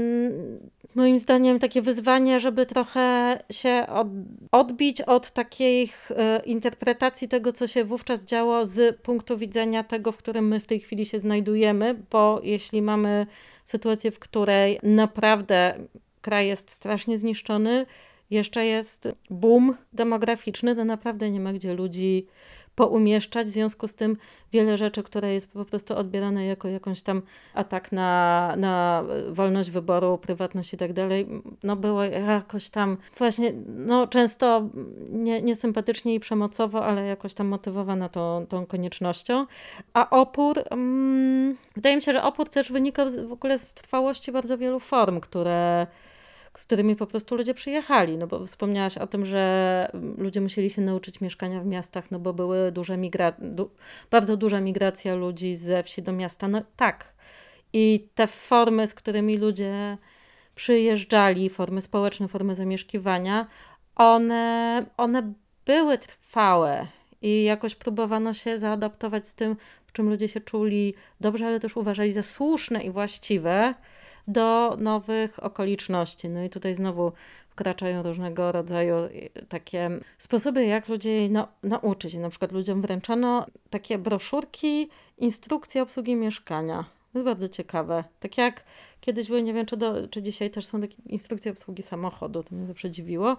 moim 0.96 1.18
zdaniem, 1.18 1.60
takie 1.60 1.82
wyzwanie, 1.82 2.40
żeby 2.40 2.66
trochę 2.66 3.40
się 3.52 3.86
od, 3.90 4.08
odbić 4.52 5.02
od 5.02 5.32
takich 5.32 6.12
e, 6.12 6.42
interpretacji 6.46 7.28
tego, 7.28 7.54
co 7.54 7.68
się 7.68 7.84
wówczas 7.84 8.26
działo 8.26 8.66
z 8.66 9.02
punktu 9.02 9.38
widzenia 9.38 9.84
tego, 9.84 10.12
w 10.12 10.18
którym 10.18 10.48
my 10.48 10.60
w 10.60 10.66
tej 10.66 10.80
chwili 10.80 11.06
się 11.06 11.20
znajdujemy, 11.20 11.96
bo 12.12 12.42
jeśli 12.44 12.82
mamy 12.82 13.28
sytuację, 13.66 14.12
w 14.12 14.20
której 14.20 14.80
naprawdę 14.84 15.76
kraj 16.22 16.48
jest 16.48 16.72
strasznie 16.72 17.18
zniszczony, 17.18 17.86
jeszcze 18.30 18.66
jest 18.66 19.10
boom 19.30 19.76
demograficzny, 19.94 20.76
to 20.76 20.86
naprawdę 20.86 21.32
nie 21.32 21.40
ma 21.40 21.54
gdzie 21.54 21.74
ludzi 21.74 22.28
poumieszczać. 22.78 23.48
W 23.48 23.50
związku 23.50 23.88
z 23.88 23.96
tym 23.96 24.18
wiele 24.54 24.78
rzeczy, 24.78 25.04
które 25.04 25.34
jest 25.34 25.52
po 25.52 25.66
prostu 25.66 25.96
odbierane 25.98 26.46
jako 26.46 26.68
jakąś 26.68 27.02
tam 27.02 27.22
atak 27.54 27.92
na, 27.92 28.54
na 28.58 29.04
wolność 29.30 29.72
wyboru, 29.72 30.18
prywatność 30.18 30.74
i 30.74 30.78
tak 30.78 30.94
dalej, 30.94 31.28
no 31.64 31.76
było 31.76 32.04
jakoś 32.04 32.70
tam 32.70 32.98
właśnie, 33.18 33.54
no 33.68 34.08
często 34.08 34.70
nie, 35.10 35.42
niesympatycznie 35.42 36.16
i 36.16 36.20
przemocowo, 36.20 36.86
ale 36.86 37.08
jakoś 37.08 37.34
tam 37.34 37.48
motywowana 37.48 38.10
tą, 38.10 38.46
tą 38.50 38.66
koniecznością. 38.66 39.46
A 39.94 40.10
opór, 40.10 40.64
mm, 40.70 41.58
wydaje 41.76 41.96
mi 41.96 42.02
się, 42.02 42.14
że 42.14 42.24
opór 42.24 42.50
też 42.50 42.72
wynika 42.72 43.06
w 43.28 43.32
ogóle 43.32 43.58
z 43.58 43.74
trwałości 43.74 44.32
bardzo 44.32 44.58
wielu 44.58 44.80
form, 44.80 45.20
które 45.20 45.88
z 46.58 46.66
którymi 46.66 46.96
po 46.96 47.08
prostu 47.08 47.36
ludzie 47.36 47.54
przyjechali, 47.54 48.18
no 48.18 48.28
bo 48.28 48.46
wspomniałaś 48.46 48.98
o 48.98 49.08
tym, 49.08 49.26
że 49.26 49.92
ludzie 50.18 50.42
musieli 50.42 50.70
się 50.70 50.82
nauczyć 50.82 51.22
mieszkania 51.22 51.62
w 51.62 51.66
miastach, 51.66 52.12
no 52.12 52.20
bo 52.20 52.34
były 52.34 52.72
duże 52.72 52.98
migra 52.98 53.34
du 53.40 53.70
bardzo 54.12 54.38
duża 54.38 54.62
migracja 54.62 55.16
ludzi 55.16 55.56
ze 55.56 55.84
wsi 55.84 56.02
do 56.02 56.12
miasta. 56.14 56.48
No 56.48 56.62
tak. 56.76 57.14
I 57.74 58.08
te 58.16 58.28
formy, 58.28 58.88
z 58.88 58.94
którymi 58.94 59.38
ludzie 59.38 59.98
przyjeżdżali, 60.56 61.50
formy 61.50 61.82
społeczne, 61.82 62.28
formy 62.28 62.56
zamieszkiwania, 62.56 63.48
one, 63.96 64.86
one 64.98 65.34
były 65.66 65.98
trwałe 65.98 66.88
i 67.22 67.44
jakoś 67.44 67.76
próbowano 67.76 68.34
się 68.34 68.58
zaadaptować 68.58 69.28
z 69.28 69.36
tym, 69.36 69.56
w 69.88 69.92
czym 69.92 70.10
ludzie 70.10 70.28
się 70.28 70.42
czuli 70.42 70.94
dobrze, 71.20 71.48
ale 71.48 71.60
też 71.60 71.78
uważali 71.78 72.14
za 72.14 72.24
słuszne 72.24 72.84
i 72.84 72.92
właściwe 72.92 73.74
do 74.28 74.78
nowych 74.80 75.44
okoliczności. 75.44 76.30
No 76.30 76.44
i 76.44 76.50
tutaj 76.50 76.76
znowu 76.76 77.12
wkraczają 77.50 78.04
różnego 78.04 78.52
rodzaju 78.52 78.96
y, 78.96 79.30
takie 79.50 79.90
sposoby, 80.18 80.66
jak 80.66 80.88
ludzi 80.88 81.28
no, 81.32 81.48
nauczyć. 81.64 82.14
Na 82.14 82.30
przykład 82.30 82.52
ludziom 82.52 82.82
wręczano 82.82 83.46
takie 83.70 83.98
broszurki, 83.98 84.90
instrukcje 85.18 85.82
obsługi 85.82 86.16
mieszkania. 86.16 86.86
To 87.14 87.20
jest 87.20 87.26
bardzo 87.26 87.50
ciekawe. 87.50 88.04
Tak 88.20 88.38
jak 88.38 88.64
kiedyś 89.02 89.28
były, 89.28 89.44
nie 89.44 89.54
wiem 89.54 89.66
czy, 89.66 89.78
do, 89.78 90.08
czy 90.08 90.22
dzisiaj 90.22 90.50
też 90.50 90.66
są 90.66 90.82
takie 90.82 90.96
instrukcje 91.06 91.52
obsługi 91.52 91.84
samochodu, 91.84 92.44
to 92.44 92.56
mnie 92.56 92.68
zawsze 92.68 92.92
dziwiło. 92.92 93.38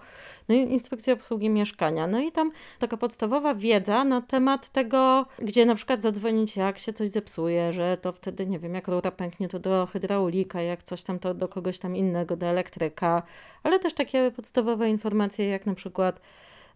No 0.49 0.55
i 0.55 0.57
instrukcje 0.57 1.13
obsługi 1.13 1.49
mieszkania. 1.49 2.07
No 2.07 2.19
i 2.19 2.31
tam 2.31 2.51
taka 2.79 2.97
podstawowa 2.97 3.55
wiedza 3.55 4.03
na 4.03 4.21
temat 4.21 4.69
tego, 4.69 5.25
gdzie 5.39 5.65
na 5.65 5.75
przykład 5.75 6.01
zadzwonić, 6.01 6.55
jak 6.55 6.79
się 6.79 6.93
coś 6.93 7.09
zepsuje, 7.09 7.73
że 7.73 7.97
to 7.97 8.11
wtedy, 8.13 8.45
nie 8.45 8.59
wiem, 8.59 8.75
jak 8.75 8.87
rura 8.87 9.11
pęknie, 9.11 9.47
to 9.47 9.59
do 9.59 9.87
hydraulika, 9.93 10.61
jak 10.61 10.83
coś 10.83 11.03
tam, 11.03 11.19
to 11.19 11.33
do 11.33 11.47
kogoś 11.47 11.79
tam 11.79 11.95
innego, 11.95 12.37
do 12.37 12.45
elektryka, 12.45 13.23
ale 13.63 13.79
też 13.79 13.93
takie 13.93 14.31
podstawowe 14.31 14.89
informacje, 14.89 15.47
jak 15.47 15.65
na 15.65 15.75
przykład 15.75 16.19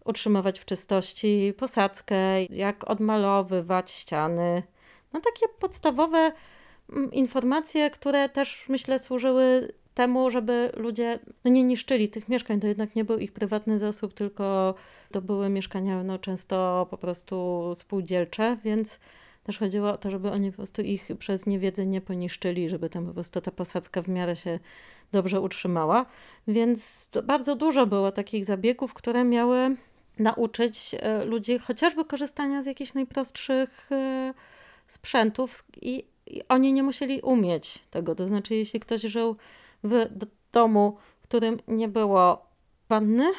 utrzymywać 0.04 0.58
w 0.58 0.64
czystości 0.64 1.54
posadzkę, 1.58 2.44
jak 2.44 2.90
odmalowywać 2.90 3.90
ściany. 3.90 4.62
No 5.12 5.20
takie 5.20 5.48
podstawowe 5.60 6.32
informacje, 7.12 7.90
które 7.90 8.28
też 8.28 8.64
myślę 8.68 8.98
służyły 8.98 9.72
temu, 9.94 10.30
żeby 10.30 10.70
ludzie 10.76 11.18
no, 11.44 11.50
nie 11.50 11.62
niszczyli 11.62 12.08
tych 12.08 12.28
mieszkań. 12.28 12.60
To 12.60 12.66
jednak 12.66 12.96
nie 12.96 13.04
był 13.04 13.18
ich 13.18 13.32
prywatny 13.32 13.78
zasób, 13.78 14.14
tylko 14.14 14.74
to 15.12 15.22
były 15.22 15.48
mieszkania 15.48 16.02
no, 16.02 16.18
często 16.18 16.86
po 16.90 16.98
prostu 16.98 17.72
spółdzielcze, 17.76 18.56
więc 18.64 19.00
też 19.44 19.58
chodziło 19.58 19.92
o 19.92 19.96
to, 19.96 20.10
żeby 20.10 20.30
oni 20.30 20.50
po 20.50 20.56
prostu 20.56 20.82
ich 20.82 21.08
przez 21.18 21.46
niewiedzę 21.46 21.86
nie 21.86 22.00
poniszczyli, 22.00 22.68
żeby 22.68 22.90
tam 22.90 23.06
po 23.06 23.12
prostu 23.12 23.40
ta 23.40 23.50
posadzka 23.50 24.02
w 24.02 24.08
miarę 24.08 24.36
się 24.36 24.58
dobrze 25.12 25.40
utrzymała. 25.40 26.06
Więc 26.48 27.10
bardzo 27.24 27.56
dużo 27.56 27.86
było 27.86 28.12
takich 28.12 28.44
zabiegów, 28.44 28.94
które 28.94 29.24
miały 29.24 29.76
nauczyć 30.18 30.94
e, 30.98 31.24
ludzi 31.24 31.58
chociażby 31.58 32.04
korzystania 32.04 32.62
z 32.62 32.66
jakichś 32.66 32.94
najprostszych 32.94 33.92
e, 33.92 34.34
sprzętów 34.86 35.64
i 35.82 36.04
oni 36.48 36.72
nie 36.72 36.82
musieli 36.82 37.20
umieć 37.20 37.84
tego. 37.90 38.14
To 38.14 38.28
znaczy, 38.28 38.54
jeśli 38.54 38.80
ktoś 38.80 39.00
żył 39.00 39.36
w 39.84 40.06
domu, 40.52 40.96
w 41.20 41.22
którym 41.22 41.58
nie 41.68 41.88
było 41.88 42.46
wanny, 42.88 43.32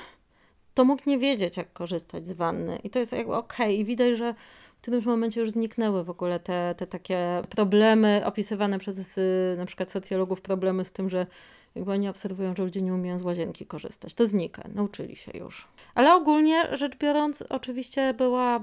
to 0.73 0.85
mógł 0.85 1.01
nie 1.05 1.17
wiedzieć, 1.17 1.57
jak 1.57 1.73
korzystać 1.73 2.27
z 2.27 2.31
wanny. 2.31 2.79
I 2.83 2.89
to 2.89 2.99
jest 2.99 3.11
jakby 3.11 3.35
okej. 3.35 3.65
Okay. 3.65 3.73
I 3.73 3.85
widać, 3.85 4.17
że 4.17 4.33
w 4.77 4.81
którymś 4.81 5.05
momencie 5.05 5.41
już 5.41 5.51
zniknęły 5.51 6.03
w 6.03 6.09
ogóle 6.09 6.39
te, 6.39 6.75
te 6.77 6.87
takie 6.87 7.41
problemy 7.49 8.21
opisywane 8.25 8.79
przez 8.79 9.17
y, 9.17 9.55
na 9.57 9.65
przykład 9.65 9.91
socjologów, 9.91 10.41
problemy 10.41 10.85
z 10.85 10.91
tym, 10.91 11.09
że 11.09 11.27
jakby 11.75 11.91
oni 11.91 12.09
obserwują, 12.09 12.55
że 12.55 12.63
ludzie 12.63 12.81
nie 12.81 12.93
umieją 12.93 13.19
z 13.19 13.21
łazienki 13.21 13.65
korzystać. 13.65 14.13
To 14.13 14.27
znika, 14.27 14.63
nauczyli 14.75 15.15
się 15.15 15.31
już. 15.37 15.67
Ale 15.95 16.13
ogólnie 16.13 16.63
rzecz 16.71 16.97
biorąc, 16.97 17.43
oczywiście 17.49 18.13
była 18.13 18.59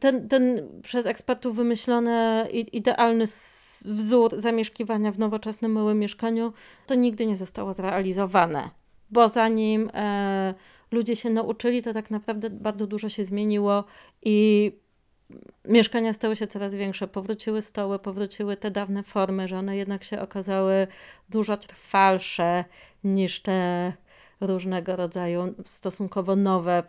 ten, 0.00 0.28
ten 0.28 0.68
przez 0.82 1.06
ekspertów 1.06 1.56
wymyślony 1.56 2.46
idealny 2.72 3.24
wzór 3.84 4.40
zamieszkiwania 4.40 5.12
w 5.12 5.18
nowoczesnym 5.18 5.72
małym 5.72 5.98
mieszkaniu, 5.98 6.52
to 6.86 6.94
nigdy 6.94 7.26
nie 7.26 7.36
zostało 7.36 7.72
zrealizowane. 7.72 8.70
Bo 9.10 9.28
zanim 9.28 9.90
e, 9.94 10.54
ludzie 10.90 11.16
się 11.16 11.30
nauczyli, 11.30 11.82
to 11.82 11.92
tak 11.92 12.10
naprawdę 12.10 12.50
bardzo 12.50 12.86
dużo 12.86 13.08
się 13.08 13.24
zmieniło 13.24 13.84
i 14.22 14.72
mieszkania 15.64 16.12
stały 16.12 16.36
się 16.36 16.46
coraz 16.46 16.74
większe, 16.74 17.08
powróciły 17.08 17.62
stoły, 17.62 17.98
powróciły 17.98 18.56
te 18.56 18.70
dawne 18.70 19.02
formy, 19.02 19.48
że 19.48 19.58
one 19.58 19.76
jednak 19.76 20.04
się 20.04 20.20
okazały 20.20 20.86
dużo 21.28 21.56
trwalsze 21.56 22.64
niż 23.04 23.40
te 23.42 23.92
różnego 24.40 24.96
rodzaju 24.96 25.54
stosunkowo 25.64 26.36
nowe 26.36 26.82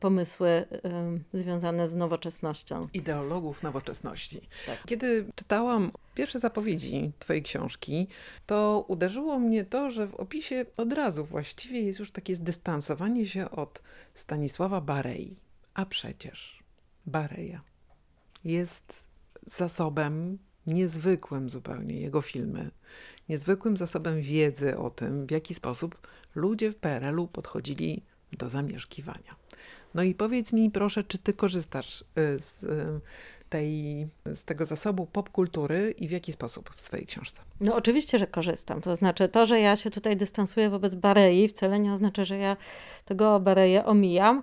pomysły 0.00 0.64
związane 1.32 1.88
z 1.88 1.94
nowoczesnością. 1.94 2.88
Ideologów 2.94 3.62
nowoczesności. 3.62 4.40
Tak. 4.66 4.84
Kiedy 4.86 5.26
czytałam 5.34 5.90
pierwsze 6.14 6.38
zapowiedzi 6.38 7.12
Twojej 7.18 7.42
książki, 7.42 8.06
to 8.46 8.84
uderzyło 8.88 9.38
mnie 9.38 9.64
to, 9.64 9.90
że 9.90 10.06
w 10.06 10.14
opisie 10.14 10.64
od 10.76 10.92
razu 10.92 11.24
właściwie 11.24 11.80
jest 11.80 11.98
już 11.98 12.10
takie 12.12 12.34
zdystansowanie 12.34 13.26
się 13.26 13.50
od 13.50 13.82
Stanisława 14.14 14.80
Barei. 14.80 15.36
A 15.74 15.86
przecież 15.86 16.62
Bareja 17.06 17.73
jest 18.44 19.04
zasobem 19.46 20.38
niezwykłym 20.66 21.50
zupełnie, 21.50 22.00
jego 22.00 22.22
filmy, 22.22 22.70
niezwykłym 23.28 23.76
zasobem 23.76 24.22
wiedzy 24.22 24.78
o 24.78 24.90
tym, 24.90 25.26
w 25.26 25.30
jaki 25.30 25.54
sposób 25.54 25.98
ludzie 26.34 26.72
w 26.72 26.76
PRL-u 26.76 27.28
podchodzili 27.28 28.02
do 28.32 28.48
zamieszkiwania. 28.48 29.36
No 29.94 30.02
i 30.02 30.14
powiedz 30.14 30.52
mi 30.52 30.70
proszę, 30.70 31.04
czy 31.04 31.18
ty 31.18 31.32
korzystasz 31.32 32.00
y, 32.00 32.40
z, 32.40 32.62
y, 32.62 33.00
tej, 33.48 34.06
z 34.34 34.44
tego 34.44 34.66
zasobu 34.66 35.06
popkultury 35.06 35.94
i 35.98 36.08
w 36.08 36.10
jaki 36.10 36.32
sposób 36.32 36.70
w 36.76 36.80
swojej 36.80 37.06
książce? 37.06 37.42
No 37.60 37.74
oczywiście, 37.74 38.18
że 38.18 38.26
korzystam. 38.26 38.80
To 38.80 38.96
znaczy 38.96 39.28
to, 39.28 39.46
że 39.46 39.60
ja 39.60 39.76
się 39.76 39.90
tutaj 39.90 40.16
dystansuję 40.16 40.70
wobec 40.70 40.94
Barei 40.94 41.48
wcale 41.48 41.78
nie 41.78 41.92
oznacza, 41.92 42.24
że 42.24 42.38
ja 42.38 42.56
tego 43.04 43.40
Bareję 43.40 43.84
omijam, 43.84 44.42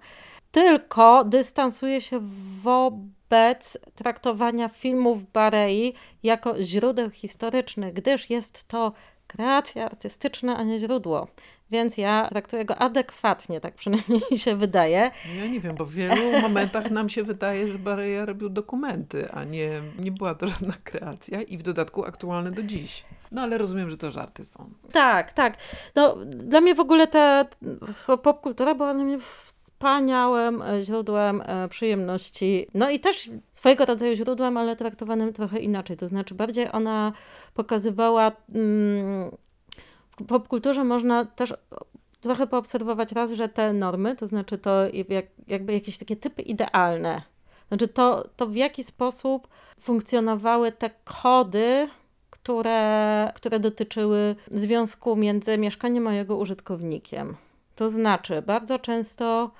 tylko 0.51 1.23
dystansuję 1.23 2.01
się 2.01 2.19
wobec 2.61 3.20
wobec 3.31 3.77
traktowania 3.95 4.69
filmów 4.69 5.31
Barei 5.31 5.93
jako 6.23 6.63
źródeł 6.63 7.09
historycznych, 7.09 7.93
gdyż 7.93 8.29
jest 8.29 8.67
to 8.67 8.93
kreacja 9.27 9.85
artystyczna, 9.85 10.57
a 10.57 10.63
nie 10.63 10.79
źródło. 10.79 11.27
Więc 11.71 11.97
ja 11.97 12.27
traktuję 12.29 12.65
go 12.65 12.77
adekwatnie, 12.77 13.61
tak 13.61 13.75
przynajmniej 13.75 14.21
się 14.37 14.55
wydaje. 14.55 15.11
Ja 15.37 15.47
nie 15.47 15.59
wiem, 15.59 15.75
bo 15.75 15.85
w 15.85 15.93
wielu 15.93 16.41
momentach 16.41 16.91
nam 16.91 17.09
się 17.09 17.23
wydaje, 17.23 17.67
że 17.67 17.79
Bareja 17.79 18.25
robił 18.25 18.49
dokumenty, 18.49 19.31
a 19.31 19.43
nie, 19.43 19.81
nie 19.99 20.11
była 20.11 20.35
to 20.35 20.47
żadna 20.47 20.73
kreacja 20.83 21.41
i 21.41 21.57
w 21.57 21.63
dodatku 21.63 22.05
aktualne 22.05 22.51
do 22.51 22.63
dziś. 22.63 23.03
No 23.31 23.41
ale 23.41 23.57
rozumiem, 23.57 23.89
że 23.89 23.97
to 23.97 24.11
żarty 24.11 24.45
są. 24.45 24.69
Tak, 24.91 25.33
tak. 25.33 25.57
No, 25.95 26.15
dla 26.25 26.61
mnie 26.61 26.75
w 26.75 26.79
ogóle 26.79 27.07
ta 27.07 27.45
popkultura 28.23 28.75
była 28.75 28.93
dla 28.93 29.03
mnie 29.03 29.17
wspaniałym 29.81 30.61
e, 30.61 30.81
źródłem 30.81 31.41
e, 31.45 31.67
przyjemności. 31.67 32.67
No 32.73 32.89
i 32.89 32.99
też 32.99 33.29
swojego 33.51 33.85
rodzaju 33.85 34.15
źródłem, 34.15 34.57
ale 34.57 34.75
traktowanym 34.75 35.33
trochę 35.33 35.59
inaczej. 35.59 35.97
To 35.97 36.07
znaczy, 36.07 36.35
bardziej 36.35 36.71
ona 36.71 37.13
pokazywała. 37.53 38.31
Mm, 38.55 39.31
w 40.19 40.25
popkulturze 40.25 40.83
można 40.83 41.25
też 41.25 41.53
trochę 42.21 42.47
poobserwować 42.47 43.11
raz, 43.11 43.31
że 43.31 43.49
te 43.49 43.73
normy, 43.73 44.15
to 44.15 44.27
znaczy 44.27 44.57
to 44.57 44.83
jak, 45.09 45.25
jakby 45.47 45.73
jakieś 45.73 45.97
takie 45.97 46.15
typy 46.15 46.41
idealne, 46.41 47.21
znaczy 47.67 47.87
to, 47.87 48.29
to 48.35 48.47
w 48.47 48.55
jaki 48.55 48.83
sposób 48.83 49.47
funkcjonowały 49.79 50.71
te 50.71 50.89
kody, 51.21 51.87
które, 52.29 53.31
które 53.35 53.59
dotyczyły 53.59 54.35
związku 54.51 55.15
między 55.15 55.57
mieszkaniem 55.57 56.07
a 56.07 56.13
jego 56.13 56.37
użytkownikiem. 56.37 57.35
To 57.75 57.89
znaczy, 57.89 58.41
bardzo 58.41 58.79
często 58.79 59.51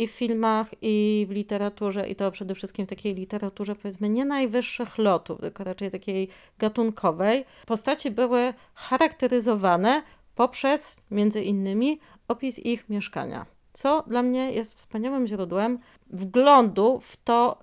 i 0.00 0.08
w 0.08 0.10
filmach, 0.10 0.66
i 0.82 1.26
w 1.28 1.32
literaturze, 1.32 2.08
i 2.08 2.16
to 2.16 2.30
przede 2.30 2.54
wszystkim 2.54 2.86
w 2.86 2.88
takiej 2.88 3.14
literaturze, 3.14 3.74
powiedzmy, 3.74 4.08
nie 4.08 4.24
najwyższych 4.24 4.98
lotów, 4.98 5.40
tylko 5.40 5.64
raczej 5.64 5.90
takiej 5.90 6.28
gatunkowej, 6.58 7.44
postaci 7.66 8.10
były 8.10 8.54
charakteryzowane 8.74 10.02
poprzez 10.34 10.96
między 11.10 11.42
innymi 11.42 12.00
opis 12.28 12.58
ich 12.58 12.88
mieszkania. 12.88 13.46
Co 13.72 14.04
dla 14.06 14.22
mnie 14.22 14.52
jest 14.52 14.78
wspaniałym 14.78 15.26
źródłem 15.26 15.78
wglądu 16.10 17.00
w 17.02 17.16
to, 17.16 17.58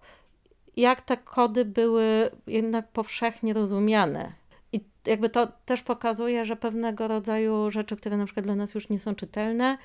jak 0.75 1.01
te 1.01 1.17
kody 1.17 1.65
były 1.65 2.29
jednak 2.47 2.87
powszechnie 2.87 3.53
rozumiane. 3.53 4.31
I 4.73 4.81
jakby 5.05 5.29
to 5.29 5.47
też 5.65 5.81
pokazuje, 5.81 6.45
że 6.45 6.55
pewnego 6.55 7.07
rodzaju 7.07 7.71
rzeczy, 7.71 7.95
które 7.97 8.17
na 8.17 8.25
przykład 8.25 8.45
dla 8.45 8.55
nas 8.55 8.73
już 8.73 8.89
nie 8.89 8.99
są 8.99 9.15
czytelne, 9.15 9.77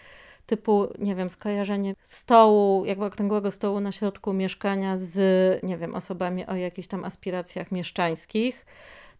typu, 0.46 0.88
nie 0.98 1.14
wiem, 1.14 1.30
skojarzenie 1.30 1.94
stołu, 2.02 2.84
jakby 2.84 3.04
okrągłego 3.04 3.50
stołu 3.50 3.80
na 3.80 3.92
środku 3.92 4.32
mieszkania 4.32 4.96
z, 4.96 5.14
nie 5.62 5.76
wiem, 5.76 5.94
osobami 5.94 6.46
o 6.46 6.54
jakichś 6.54 6.88
tam 6.88 7.04
aspiracjach 7.04 7.72
mieszczańskich, 7.72 8.66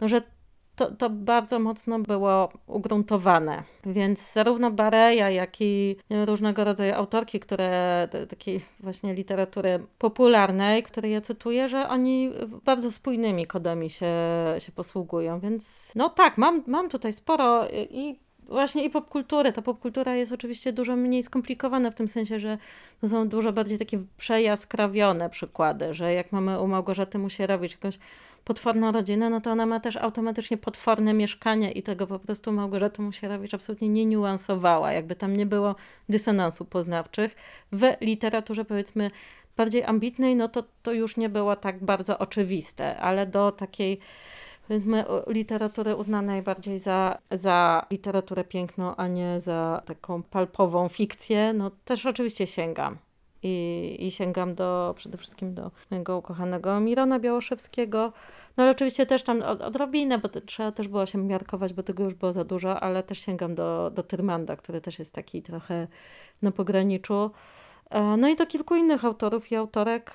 no 0.00 0.08
że 0.08 0.22
to, 0.76 0.90
to 0.90 1.10
bardzo 1.10 1.58
mocno 1.58 1.98
było 1.98 2.52
ugruntowane. 2.66 3.62
Więc 3.86 4.32
zarówno 4.32 4.70
Bareja, 4.70 5.30
jak 5.30 5.60
i 5.60 5.96
różnego 6.10 6.64
rodzaju 6.64 6.94
autorki, 6.94 7.40
które 7.40 8.08
takiej 8.28 8.60
właśnie 8.80 9.14
literatury 9.14 9.86
popularnej, 9.98 10.82
które 10.82 11.10
ja 11.10 11.20
cytuję, 11.20 11.68
że 11.68 11.88
oni 11.88 12.30
bardzo 12.64 12.92
spójnymi 12.92 13.46
kodami 13.46 13.90
się, 13.90 14.14
się 14.58 14.72
posługują. 14.72 15.40
Więc 15.40 15.92
no 15.94 16.08
tak, 16.08 16.38
mam, 16.38 16.62
mam 16.66 16.88
tutaj 16.88 17.12
sporo 17.12 17.68
i 17.90 18.18
właśnie 18.52 18.84
i 18.84 18.90
popkulturę. 18.90 19.52
Ta 19.52 19.62
popkultura 19.62 20.14
jest 20.14 20.32
oczywiście 20.32 20.72
dużo 20.72 20.96
mniej 20.96 21.22
skomplikowana 21.22 21.90
w 21.90 21.94
tym 21.94 22.08
sensie, 22.08 22.40
że 22.40 22.58
to 23.00 23.08
są 23.08 23.28
dużo 23.28 23.52
bardziej 23.52 23.78
takie 23.78 24.04
przejaskrawione 24.16 25.30
przykłady, 25.30 25.94
że 25.94 26.12
jak 26.12 26.32
mamy 26.32 26.60
u 26.60 26.66
Małgorzaty 26.66 27.18
robić 27.46 27.72
jakąś 27.72 27.98
potworną 28.44 28.92
rodzinę, 28.92 29.30
no 29.30 29.40
to 29.40 29.50
ona 29.50 29.66
ma 29.66 29.80
też 29.80 29.96
automatycznie 29.96 30.56
potworne 30.56 31.14
mieszkanie 31.14 31.72
i 31.72 31.82
tego 31.82 32.06
po 32.06 32.18
prostu 32.18 32.52
Małgorzata 32.52 33.02
Musierowicz 33.02 33.54
absolutnie 33.54 33.88
nie 33.88 34.06
niuansowała, 34.06 34.92
jakby 34.92 35.14
tam 35.16 35.36
nie 35.36 35.46
było 35.46 35.74
dysonansu 36.08 36.64
poznawczych. 36.64 37.36
W 37.72 37.82
literaturze 38.00 38.64
powiedzmy 38.64 39.10
bardziej 39.56 39.84
ambitnej, 39.84 40.36
no 40.36 40.48
to 40.48 40.64
to 40.82 40.92
już 40.92 41.16
nie 41.16 41.28
było 41.28 41.56
tak 41.56 41.84
bardzo 41.84 42.18
oczywiste, 42.18 42.98
ale 42.98 43.26
do 43.26 43.52
takiej 43.52 43.98
powiedzmy 44.72 45.04
literatury 45.26 45.96
uznanej 45.96 46.42
bardziej 46.42 46.78
za, 46.78 47.18
za 47.30 47.86
literaturę 47.90 48.44
piękną, 48.44 48.96
a 48.96 49.06
nie 49.06 49.40
za 49.40 49.82
taką 49.86 50.22
palpową 50.22 50.88
fikcję, 50.88 51.52
no 51.52 51.70
też 51.84 52.06
oczywiście 52.06 52.46
sięgam. 52.46 52.98
I, 53.42 53.96
I 54.00 54.10
sięgam 54.10 54.54
do 54.54 54.94
przede 54.96 55.18
wszystkim 55.18 55.54
do 55.54 55.70
mojego 55.90 56.18
ukochanego 56.18 56.80
Mirona 56.80 57.18
Białoszewskiego. 57.18 58.12
No 58.56 58.62
ale 58.62 58.70
oczywiście 58.70 59.06
też 59.06 59.22
tam 59.22 59.42
odrobinę, 59.42 60.18
bo 60.18 60.28
trzeba 60.28 60.72
też 60.72 60.88
było 60.88 61.06
się 61.06 61.18
miarkować, 61.18 61.72
bo 61.72 61.82
tego 61.82 62.04
już 62.04 62.14
było 62.14 62.32
za 62.32 62.44
dużo, 62.44 62.80
ale 62.80 63.02
też 63.02 63.18
sięgam 63.18 63.54
do, 63.54 63.90
do 63.94 64.02
Tyrmanda, 64.02 64.56
który 64.56 64.80
też 64.80 64.98
jest 64.98 65.14
taki 65.14 65.42
trochę 65.42 65.88
na 66.42 66.50
pograniczu. 66.50 67.30
E, 67.90 68.16
no 68.16 68.28
i 68.28 68.36
do 68.36 68.46
kilku 68.46 68.74
innych 68.74 69.04
autorów 69.04 69.52
i 69.52 69.56
autorek, 69.56 70.12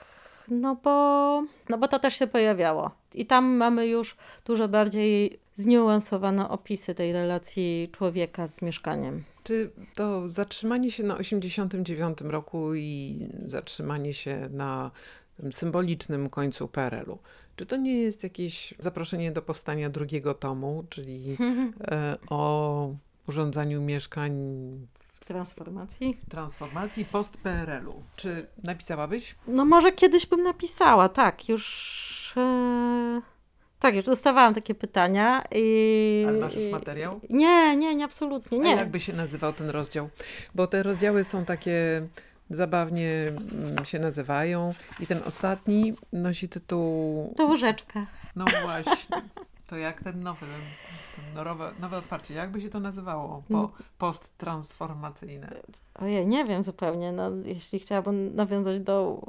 no 0.48 0.76
bo, 0.84 1.44
no 1.70 1.78
bo 1.78 1.88
to 1.88 2.00
też 2.00 2.20
się 2.20 2.28
pojawiało. 2.28 2.92
I 3.14 3.26
tam 3.26 3.46
mamy 3.46 3.88
już 3.88 4.16
dużo 4.46 4.68
bardziej 4.68 5.40
zniuansowane 5.56 6.50
opisy 6.50 6.96
tej 6.96 7.14
relacji 7.14 7.90
człowieka 7.92 8.48
z 8.48 8.62
mieszkaniem. 8.62 9.24
Czy 9.44 9.72
to 9.96 10.30
zatrzymanie 10.30 10.92
się 10.92 11.04
na 11.04 11.18
89 11.18 12.22
roku 12.22 12.76
i 12.76 13.20
zatrzymanie 13.48 14.14
się 14.14 14.50
na 14.52 14.92
tym 15.38 15.54
symbolicznym 15.54 16.30
końcu 16.30 16.68
PRL-u, 16.68 17.20
czy 17.56 17.66
to 17.66 17.78
nie 17.78 18.02
jest 18.02 18.24
jakieś 18.24 18.74
zaproszenie 18.80 19.32
do 19.32 19.42
powstania 19.42 19.90
drugiego 19.90 20.34
tomu, 20.34 20.84
czyli 20.90 21.38
e, 21.92 22.18
o 22.30 22.94
urządzaniu 23.28 23.82
mieszkań 23.82 24.34
transformacji. 25.28 26.18
Transformacji 26.30 27.06
post-PRL-u. 27.06 28.04
Czy 28.16 28.48
napisałabyś? 28.63 29.36
No 29.48 29.66
może 29.66 29.92
kiedyś 29.92 30.26
bym 30.26 30.44
napisała, 30.44 31.10
tak. 31.10 31.50
Już... 31.50 32.34
E... 32.38 33.22
Tak, 33.80 33.96
już 33.96 34.06
dostawałam 34.06 34.54
takie 34.54 34.76
pytania. 34.76 35.44
I... 35.52 36.26
Ale 36.28 36.40
masz 36.40 36.56
już 36.56 36.72
materiał? 36.72 37.20
Nie, 37.30 37.76
nie, 37.76 37.96
nie, 37.96 38.06
absolutnie 38.06 38.60
nie. 38.60 38.74
A 38.76 38.80
jakby 38.80 39.00
się 39.00 39.13
nazywał 39.13 39.54
ten 39.54 39.70
rozdział? 39.70 40.10
Bo 40.56 40.68
te 40.68 40.84
rozdziały 40.84 41.24
są 41.24 41.46
takie 41.46 42.08
zabawnie 42.50 43.12
mm, 43.54 43.86
się 43.86 44.00
nazywają 44.00 44.74
i 45.00 45.08
ten 45.08 45.20
ostatni 45.26 45.94
nosi 46.13 46.50
tytuł... 46.50 47.34
To 47.38 47.46
łyżeczka. 47.46 48.06
No 48.36 48.46
właśnie. 48.63 49.22
To 49.68 49.76
jak 49.76 50.04
ten 50.04 50.24
nowy, 50.24 50.46
ten 51.16 51.44
nowe, 51.46 51.72
nowe 51.80 51.98
otwarcie, 51.98 52.34
jakby 52.34 52.62
się 52.62 52.70
to 52.70 52.80
nazywało? 52.80 53.44
Po, 53.48 53.54
no. 53.54 53.72
Post-transformacyjne. 53.98 55.62
Ojej, 55.96 56.28
nie 56.28 56.46
wiem 56.46 56.64
zupełnie. 56.64 57.12
No, 57.12 57.30
jeśli 57.46 57.80
chciałabym 57.80 58.36
nawiązać 58.36 58.80
do 58.80 59.22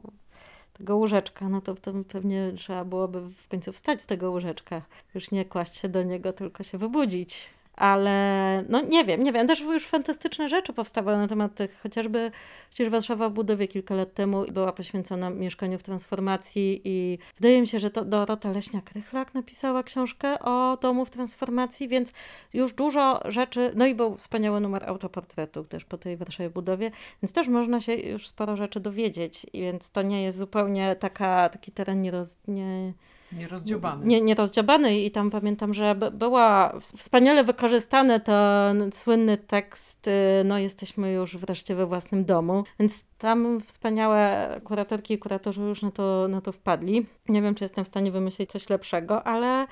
tego 0.72 0.96
łóżeczka, 0.96 1.48
no 1.48 1.60
to, 1.60 1.74
to 1.74 1.92
pewnie 2.08 2.52
trzeba 2.56 2.84
byłoby 2.84 3.20
w 3.20 3.48
końcu 3.48 3.72
wstać 3.72 4.02
z 4.02 4.06
tego 4.06 4.30
łóżeczka. 4.30 4.82
Już 5.14 5.30
nie 5.30 5.44
kłaść 5.44 5.76
się 5.76 5.88
do 5.88 6.02
niego, 6.02 6.32
tylko 6.32 6.62
się 6.62 6.78
wybudzić 6.78 7.50
ale 7.78 8.64
no 8.68 8.80
nie 8.80 9.04
wiem, 9.04 9.22
nie 9.22 9.32
wiem, 9.32 9.46
też 9.46 9.60
już 9.60 9.86
fantastyczne 9.86 10.48
rzeczy 10.48 10.72
powstały 10.72 11.16
na 11.16 11.28
temat 11.28 11.54
tych, 11.54 11.80
chociażby 11.82 12.30
przecież 12.70 12.88
Warszawa 12.88 13.28
w 13.28 13.32
budowie 13.32 13.68
kilka 13.68 13.94
lat 13.94 14.14
temu 14.14 14.44
była 14.52 14.72
poświęcona 14.72 15.30
mieszkaniu 15.30 15.78
w 15.78 15.82
transformacji 15.82 16.80
i 16.84 17.18
wydaje 17.36 17.60
mi 17.60 17.66
się, 17.66 17.78
że 17.78 17.90
to 17.90 18.04
Dorota 18.04 18.52
Leśniak-Rychlak 18.52 19.26
napisała 19.34 19.82
książkę 19.82 20.38
o 20.38 20.78
domu 20.80 21.04
w 21.04 21.10
transformacji, 21.10 21.88
więc 21.88 22.12
już 22.54 22.72
dużo 22.72 23.20
rzeczy, 23.24 23.72
no 23.74 23.86
i 23.86 23.94
był 23.94 24.16
wspaniały 24.16 24.60
numer 24.60 24.84
autoportretu 24.88 25.64
też 25.64 25.84
po 25.84 25.98
tej 25.98 26.16
Warszawie 26.16 26.50
budowie, 26.50 26.90
więc 27.22 27.32
też 27.32 27.48
można 27.48 27.80
się 27.80 27.94
już 27.94 28.28
sporo 28.28 28.56
rzeczy 28.56 28.80
dowiedzieć, 28.80 29.46
więc 29.54 29.90
to 29.90 30.02
nie 30.02 30.22
jest 30.22 30.38
zupełnie 30.38 30.96
taka, 30.96 31.48
taki 31.48 31.72
teren 31.72 32.00
nieroz, 32.00 32.38
nie, 32.48 32.92
Nierozdziobany. 33.32 34.06
Nie, 34.06 34.20
nierozdziobany 34.20 35.00
i 35.00 35.10
tam 35.10 35.30
pamiętam, 35.30 35.74
że 35.74 35.94
była 36.12 36.78
wspaniale 36.96 37.44
wykorzystany 37.44 38.20
ten 38.20 38.92
słynny 38.92 39.36
tekst 39.36 40.08
y, 40.08 40.12
no 40.44 40.58
jesteśmy 40.58 41.12
już 41.12 41.36
wreszcie 41.36 41.74
we 41.74 41.86
własnym 41.86 42.24
domu, 42.24 42.64
więc 42.78 43.04
tam 43.18 43.60
wspaniałe 43.60 44.48
kuratorki 44.64 45.14
i 45.14 45.18
kuratorzy 45.18 45.60
już 45.62 45.82
na 45.82 45.90
to, 45.90 46.28
na 46.28 46.40
to 46.40 46.52
wpadli. 46.52 47.06
Nie 47.28 47.42
wiem, 47.42 47.54
czy 47.54 47.64
jestem 47.64 47.84
w 47.84 47.88
stanie 47.88 48.10
wymyślić 48.10 48.50
coś 48.50 48.70
lepszego, 48.70 49.26
ale 49.26 49.66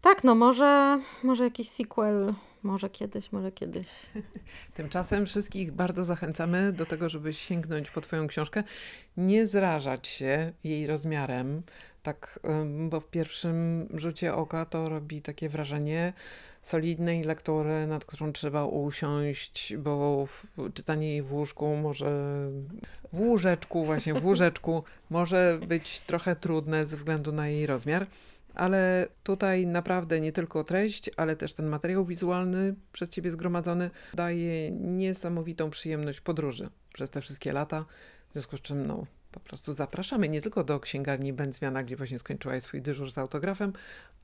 tak, 0.00 0.24
no 0.24 0.34
może, 0.34 1.00
może 1.22 1.44
jakiś 1.44 1.68
sequel 1.68 2.34
może 2.62 2.90
kiedyś, 2.90 3.32
może 3.32 3.52
kiedyś. 3.52 3.88
Tymczasem 4.74 5.26
wszystkich 5.26 5.72
bardzo 5.72 6.04
zachęcamy 6.04 6.72
do 6.72 6.86
tego, 6.86 7.08
żeby 7.08 7.34
sięgnąć 7.34 7.90
po 7.90 8.00
Twoją 8.00 8.26
książkę, 8.26 8.64
nie 9.16 9.46
zrażać 9.46 10.08
się 10.08 10.52
jej 10.64 10.86
rozmiarem, 10.86 11.62
tak, 12.02 12.40
bo 12.88 13.00
w 13.00 13.08
pierwszym 13.08 13.88
rzucie 13.94 14.34
oka 14.34 14.64
to 14.64 14.88
robi 14.88 15.22
takie 15.22 15.48
wrażenie 15.48 16.12
solidnej 16.62 17.22
lektury, 17.22 17.86
nad 17.86 18.04
którą 18.04 18.32
trzeba 18.32 18.64
usiąść, 18.64 19.76
bo 19.76 20.26
czytanie 20.74 21.10
jej 21.10 21.22
w 21.22 21.32
łóżku 21.32 21.76
może, 21.76 22.10
w 23.12 23.20
łóżeczku 23.20 23.84
właśnie, 23.84 24.14
w 24.14 24.24
łóżeczku 24.24 24.84
może 25.10 25.60
być 25.66 26.00
trochę 26.00 26.36
trudne 26.36 26.86
ze 26.86 26.96
względu 26.96 27.32
na 27.32 27.48
jej 27.48 27.66
rozmiar. 27.66 28.06
Ale 28.54 29.08
tutaj 29.22 29.66
naprawdę 29.66 30.20
nie 30.20 30.32
tylko 30.32 30.64
treść, 30.64 31.10
ale 31.16 31.36
też 31.36 31.52
ten 31.52 31.66
materiał 31.66 32.04
wizualny 32.04 32.74
przez 32.92 33.10
Ciebie 33.10 33.30
zgromadzony 33.30 33.90
daje 34.14 34.70
niesamowitą 34.70 35.70
przyjemność 35.70 36.20
podróży 36.20 36.68
przez 36.94 37.10
te 37.10 37.20
wszystkie 37.20 37.52
lata. 37.52 37.84
W 38.28 38.32
związku 38.32 38.56
z 38.56 38.60
czym 38.60 38.86
no, 38.86 39.06
po 39.32 39.40
prostu 39.40 39.72
zapraszamy 39.72 40.28
nie 40.28 40.40
tylko 40.40 40.64
do 40.64 40.80
księgarni 40.80 41.32
Będzmiana, 41.32 41.82
gdzie 41.82 41.96
właśnie 41.96 42.18
skończyłaś 42.18 42.62
swój 42.62 42.82
dyżur 42.82 43.12
z 43.12 43.18
autografem, 43.18 43.72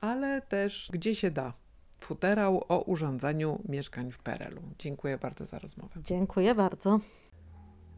ale 0.01 0.41
też 0.41 0.89
gdzie 0.93 1.15
się 1.15 1.31
da. 1.31 1.53
Futerał 2.01 2.63
o 2.67 2.81
urządzaniu 2.81 3.61
mieszkań 3.69 4.11
w 4.11 4.19
PRL-u. 4.19 4.61
Dziękuję 4.79 5.17
bardzo 5.17 5.45
za 5.45 5.59
rozmowę. 5.59 6.01
Dziękuję 6.03 6.55
bardzo. 6.55 6.99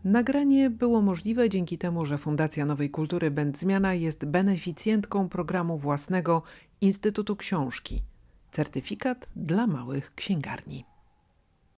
Nagranie 0.04 0.70
było 0.70 1.02
możliwe 1.02 1.50
dzięki 1.50 1.78
temu, 1.78 2.06
że 2.06 2.18
Fundacja 2.18 2.66
Nowej 2.66 2.90
Kultury 2.90 3.32
Będzmiana 3.32 3.94
jest 3.94 4.26
beneficjentką 4.26 5.30
programu 5.30 5.78
własnego 5.78 6.44
Instytutu 6.82 7.36
Książki. 7.36 8.02
Certyfikat 8.52 9.28
dla 9.36 9.68
małych 9.68 10.16
księgarni. 10.16 10.86